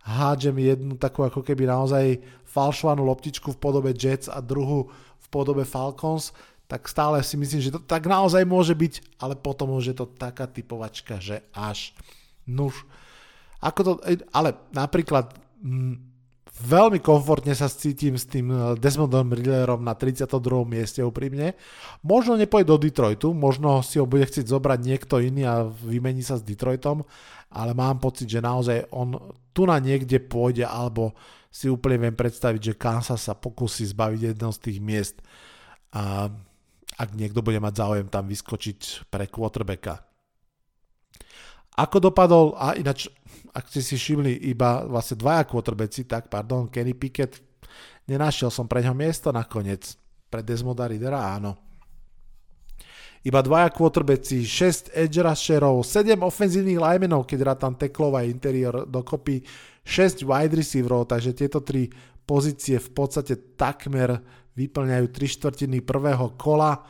hádžem 0.04 0.56
jednu 0.58 0.94
takú 0.96 1.26
ako 1.26 1.44
keby 1.44 1.68
naozaj 1.68 2.22
falšovanú 2.48 3.04
loptičku 3.04 3.52
v 3.54 3.60
podobe 3.60 3.90
Jets 3.92 4.30
a 4.30 4.40
druhú 4.40 4.88
v 5.18 5.26
podobe 5.28 5.68
Falcons, 5.68 6.32
tak 6.68 6.84
stále 6.84 7.24
si 7.24 7.40
myslím, 7.40 7.60
že 7.64 7.74
to 7.74 7.80
tak 7.80 8.04
naozaj 8.04 8.44
môže 8.44 8.76
byť, 8.76 9.20
ale 9.24 9.34
potom 9.36 9.72
už 9.76 9.84
je 9.92 9.96
to 9.96 10.06
taká 10.08 10.44
typovačka, 10.44 11.16
že 11.16 11.40
až 11.56 11.96
nuž. 12.44 12.84
Ako 13.64 13.80
to, 13.82 13.92
ale 14.30 14.54
napríklad 14.70 15.32
m, 15.64 15.96
mm, 15.96 16.08
veľmi 16.58 16.98
komfortne 16.98 17.54
sa 17.54 17.70
cítim 17.70 18.18
s 18.18 18.26
tým 18.26 18.50
eh, 18.50 18.58
Desmondom 18.76 19.30
Rillerom 19.32 19.80
na 19.80 19.94
32. 19.94 20.28
mieste 20.66 21.00
úprimne. 21.00 21.54
Možno 22.02 22.34
nepôjde 22.34 22.68
do 22.68 22.76
Detroitu, 22.76 23.28
možno 23.32 23.80
si 23.80 24.02
ho 24.02 24.06
bude 24.06 24.26
chcieť 24.26 24.46
zobrať 24.50 24.78
niekto 24.82 25.22
iný 25.22 25.46
a 25.46 25.66
vymení 25.66 26.20
sa 26.20 26.36
s 26.36 26.44
Detroitom, 26.44 27.06
ale 27.48 27.72
mám 27.72 27.96
pocit, 27.96 28.28
že 28.28 28.44
naozaj 28.44 28.92
on 28.92 29.16
tu 29.56 29.64
na 29.64 29.80
niekde 29.80 30.20
pôjde, 30.20 30.68
alebo 30.68 31.16
si 31.48 31.72
úplne 31.72 32.08
viem 32.08 32.16
predstaviť, 32.16 32.60
že 32.60 32.80
Kansas 32.80 33.24
sa 33.24 33.34
pokusí 33.34 33.88
zbaviť 33.88 34.20
jedno 34.32 34.52
z 34.52 34.58
tých 34.68 34.78
miest. 34.84 35.16
A 35.96 36.28
ak 36.98 37.08
niekto 37.16 37.40
bude 37.40 37.56
mať 37.56 37.74
záujem 37.80 38.08
tam 38.12 38.28
vyskočiť 38.28 39.08
pre 39.08 39.30
quarterbacka. 39.32 40.04
Ako 41.78 42.10
dopadol, 42.10 42.58
a 42.58 42.74
ináč, 42.74 43.06
ak 43.54 43.70
ste 43.70 43.80
si 43.80 43.94
všimli, 43.94 44.50
iba 44.50 44.84
vlastne 44.84 45.16
dvaja 45.16 45.46
quarterbacki, 45.46 46.04
tak 46.04 46.26
pardon, 46.26 46.66
Kenny 46.68 46.92
Pickett, 46.92 47.38
nenašiel 48.10 48.50
som 48.50 48.66
pre 48.66 48.82
ňo 48.82 48.92
miesto 48.98 49.30
nakoniec, 49.30 49.94
pre 50.28 50.42
Desmoda 50.42 50.90
Ridera, 50.90 51.38
áno 51.38 51.67
iba 53.28 53.44
dvaja 53.44 53.68
quarterbacki, 53.68 54.40
6 54.40 54.96
edge 54.96 55.20
rusherov, 55.20 55.84
7 55.84 56.16
ofenzívnych 56.24 56.80
linemenov, 56.80 57.28
keď 57.28 57.38
rátam 57.44 57.76
teklov 57.76 58.16
a 58.16 58.24
interior 58.24 58.88
dokopy, 58.88 59.44
6 59.84 60.24
wide 60.24 60.56
receiverov, 60.56 61.04
takže 61.04 61.36
tieto 61.36 61.60
tri 61.60 61.92
pozície 62.24 62.80
v 62.80 62.90
podstate 62.92 63.56
takmer 63.56 64.16
vyplňajú 64.56 65.06
3 65.12 65.36
štvrtiny 65.36 65.84
prvého 65.84 66.40
kola. 66.40 66.80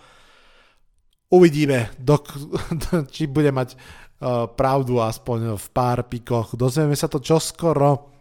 Uvidíme, 1.34 1.90
dok, 1.98 2.30
či 3.14 3.26
bude 3.26 3.50
mať 3.50 3.74
uh, 3.74 4.46
pravdu 4.46 5.02
aspoň 5.02 5.58
v 5.58 5.66
pár 5.74 6.06
pikoch. 6.06 6.54
Dozvieme 6.54 6.94
sa 6.94 7.10
to 7.10 7.18
čoskoro. 7.18 8.14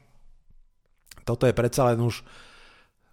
Toto 1.22 1.46
je 1.46 1.54
predsa 1.54 1.94
len 1.94 2.02
už 2.02 2.26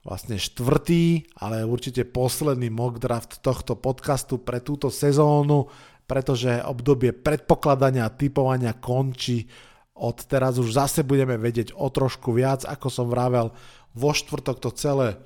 vlastne 0.05 0.37
štvrtý, 0.37 1.33
ale 1.41 1.65
určite 1.65 2.05
posledný 2.05 2.69
mock 2.69 3.01
draft 3.01 3.41
tohto 3.41 3.73
podcastu 3.73 4.37
pre 4.37 4.61
túto 4.61 4.93
sezónu, 4.93 5.73
pretože 6.05 6.61
obdobie 6.61 7.17
predpokladania 7.17 8.05
a 8.05 8.13
typovania 8.13 8.77
končí. 8.77 9.49
Od 9.97 10.21
teraz 10.29 10.61
už 10.61 10.77
zase 10.77 11.01
budeme 11.09 11.41
vedieť 11.41 11.73
o 11.73 11.89
trošku 11.89 12.37
viac, 12.37 12.69
ako 12.69 12.87
som 12.93 13.09
vravel, 13.09 13.49
vo 13.97 14.11
štvrtok 14.13 14.61
to 14.61 14.71
celé 14.77 15.17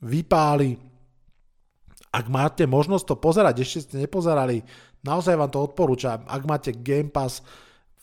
vypáli. 0.00 0.80
Ak 2.08 2.32
máte 2.32 2.64
možnosť 2.64 3.04
to 3.04 3.16
pozerať, 3.20 3.54
ešte 3.60 3.78
ste 3.84 3.96
nepozerali, 4.08 4.64
naozaj 5.04 5.36
vám 5.36 5.52
to 5.52 5.60
odporúčam. 5.60 6.24
Ak 6.24 6.48
máte 6.48 6.72
Game 6.72 7.12
Pass, 7.12 7.44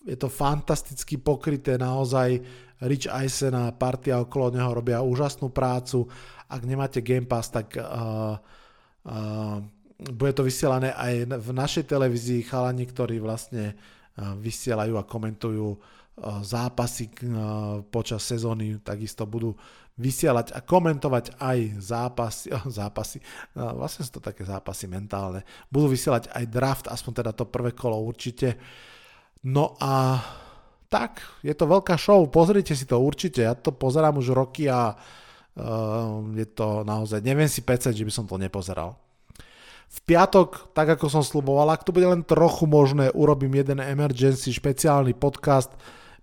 je 0.05 0.13
to 0.13 0.29
fantasticky 0.29 1.17
pokryté, 1.17 1.81
naozaj 1.81 2.41
Rich 2.79 3.11
Eisen 3.11 3.55
a 3.55 3.75
partia 3.75 4.23
okolo 4.23 4.55
neho 4.55 4.71
robia 4.71 5.03
úžasnú 5.03 5.51
prácu. 5.51 6.07
Ak 6.47 6.63
nemáte 6.63 7.03
Game 7.03 7.27
Pass, 7.27 7.51
tak 7.51 7.75
uh, 7.75 8.39
uh, 8.39 9.57
bude 9.99 10.31
to 10.31 10.47
vysielané 10.47 10.95
aj 10.95 11.27
v 11.27 11.49
našej 11.51 11.85
televízii. 11.91 12.47
Chalani, 12.47 12.87
ktorí 12.87 13.19
vlastne 13.19 13.75
uh, 13.75 14.33
vysielajú 14.39 14.95
a 14.95 15.07
komentujú 15.07 15.99
zápasy 16.43 17.07
počas 17.87 18.27
sezóny, 18.27 18.83
takisto 18.83 19.23
budú 19.23 19.55
vysielať 19.99 20.55
a 20.55 20.63
komentovať 20.63 21.35
aj 21.39 21.59
zápasy, 21.79 22.47
zápasy, 22.79 23.17
vlastne 23.55 24.07
sú 24.07 24.19
to 24.19 24.21
také 24.23 24.47
zápasy 24.47 24.87
mentálne. 24.87 25.43
Budú 25.67 25.91
vysielať 25.91 26.31
aj 26.31 26.45
draft, 26.47 26.85
aspoň 26.87 27.23
teda 27.23 27.31
to 27.35 27.47
prvé 27.47 27.75
kolo 27.75 27.99
určite. 27.99 28.55
No 29.43 29.75
a 29.79 30.19
tak, 30.89 31.21
je 31.45 31.53
to 31.53 31.69
veľká 31.69 31.95
show, 32.01 32.25
pozrite 32.25 32.73
si 32.73 32.89
to 32.89 32.97
určite, 32.97 33.45
ja 33.45 33.53
to 33.53 33.69
pozerám 33.69 34.17
už 34.17 34.33
roky 34.33 34.65
a 34.65 34.97
uh, 34.97 36.25
je 36.33 36.47
to 36.49 36.81
naozaj, 36.81 37.21
neviem 37.21 37.45
si 37.45 37.61
pecať, 37.61 37.93
že 37.93 38.05
by 38.05 38.11
som 38.13 38.25
to 38.25 38.41
nepozeral. 38.41 38.97
V 39.89 39.99
piatok, 40.05 40.73
tak 40.73 40.97
ako 40.97 41.05
som 41.09 41.21
sluboval, 41.25 41.69
ak 41.73 41.85
to 41.85 41.93
bude 41.93 42.05
len 42.05 42.25
trochu 42.25 42.65
možné, 42.65 43.13
urobím 43.13 43.61
jeden 43.61 43.81
emergency 43.81 44.49
špeciálny 44.53 45.17
podcast, 45.17 45.73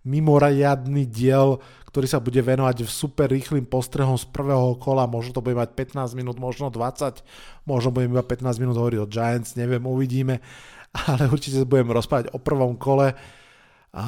mimoriadný 0.06 1.06
diel, 1.06 1.58
ktorý 1.90 2.06
sa 2.06 2.22
bude 2.22 2.38
venovať 2.38 2.86
v 2.86 2.90
super 2.90 3.26
rýchlým 3.26 3.66
postrehom 3.66 4.14
z 4.14 4.26
prvého 4.30 4.78
kola, 4.78 5.10
možno 5.10 5.34
to 5.34 5.42
bude 5.42 5.58
mať 5.58 5.74
15 5.74 6.14
minút, 6.14 6.38
možno 6.38 6.70
20, 6.70 7.22
možno 7.66 7.90
budem 7.90 8.14
iba 8.14 8.22
15 8.22 8.62
minút 8.62 8.78
hovoriť 8.78 8.98
o 9.02 9.10
Giants, 9.10 9.58
neviem, 9.58 9.82
uvidíme, 9.82 10.42
ale 11.10 11.30
určite 11.30 11.62
budem 11.66 11.90
rozprávať 11.90 12.34
o 12.34 12.38
prvom 12.42 12.74
kole 12.78 13.14
a 13.96 14.06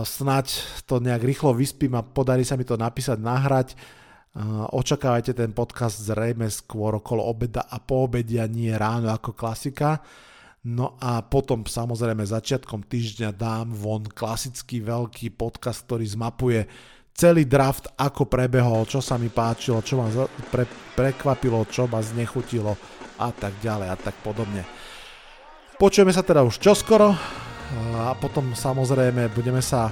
snať 0.00 0.80
to 0.88 0.96
nejak 0.96 1.20
rýchlo 1.20 1.52
vyspím 1.52 1.92
a 1.92 2.00
podarí 2.00 2.40
sa 2.40 2.56
mi 2.56 2.64
to 2.64 2.80
napísať, 2.80 3.20
nahrať. 3.20 3.76
Očakávajte 4.72 5.36
ten 5.36 5.52
podcast 5.52 6.00
zrejme 6.00 6.48
skôr 6.48 6.96
okolo 6.96 7.20
obeda 7.20 7.68
a 7.68 7.76
po 7.76 8.08
obedia, 8.08 8.48
nie 8.48 8.72
ráno 8.72 9.12
ako 9.12 9.36
klasika. 9.36 10.00
No 10.66 10.96
a 10.96 11.20
potom 11.20 11.68
samozrejme 11.68 12.24
začiatkom 12.24 12.88
týždňa 12.88 13.30
dám 13.36 13.76
von 13.76 14.08
klasický 14.08 14.80
veľký 14.80 15.36
podcast, 15.36 15.84
ktorý 15.84 16.08
zmapuje 16.08 16.60
celý 17.12 17.44
draft, 17.44 17.92
ako 17.92 18.24
prebehol, 18.28 18.88
čo 18.88 19.04
sa 19.04 19.20
mi 19.20 19.28
páčilo, 19.28 19.84
čo 19.84 20.00
ma 20.00 20.08
pre, 20.48 20.64
prekvapilo, 20.96 21.64
čo 21.68 21.84
ma 21.88 22.00
znechutilo 22.00 22.72
a 23.20 23.28
tak 23.36 23.52
ďalej 23.60 23.88
a 23.92 23.96
tak 24.00 24.16
podobne. 24.24 24.64
Počujeme 25.76 26.12
sa 26.12 26.24
teda 26.24 26.40
už 26.40 26.56
čoskoro 26.56 27.12
a 27.96 28.14
potom 28.14 28.54
samozrejme 28.54 29.32
budeme 29.34 29.58
sa 29.58 29.90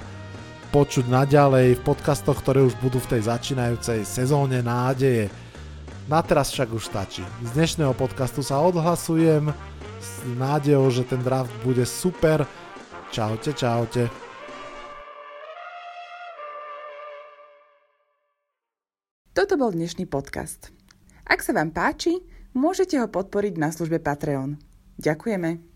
počuť 0.71 1.07
naďalej 1.07 1.79
v 1.79 1.85
podcastoch, 1.87 2.39
ktoré 2.43 2.63
už 2.63 2.75
budú 2.83 2.99
v 2.99 3.19
tej 3.19 3.31
začínajúcej 3.31 4.03
sezóne 4.03 4.59
nádeje. 4.63 5.31
Na 6.11 6.21
teraz 6.21 6.51
však 6.51 6.69
už 6.75 6.91
stačí. 6.91 7.23
Z 7.43 7.51
dnešného 7.55 7.95
podcastu 7.97 8.43
sa 8.43 8.61
odhlasujem 8.61 9.55
s 10.03 10.11
nádejou, 10.37 10.91
že 10.91 11.07
ten 11.07 11.23
draft 11.23 11.55
bude 11.63 11.87
super. 11.87 12.45
Čaute, 13.15 13.55
čaute. 13.55 14.11
Toto 19.35 19.55
bol 19.59 19.75
dnešný 19.75 20.07
podcast. 20.07 20.71
Ak 21.27 21.43
sa 21.43 21.55
vám 21.57 21.75
páči, 21.75 22.23
môžete 22.55 23.03
ho 23.03 23.11
podporiť 23.11 23.55
na 23.59 23.75
službe 23.75 23.99
Patreon. 23.99 24.59
Ďakujeme. 25.03 25.74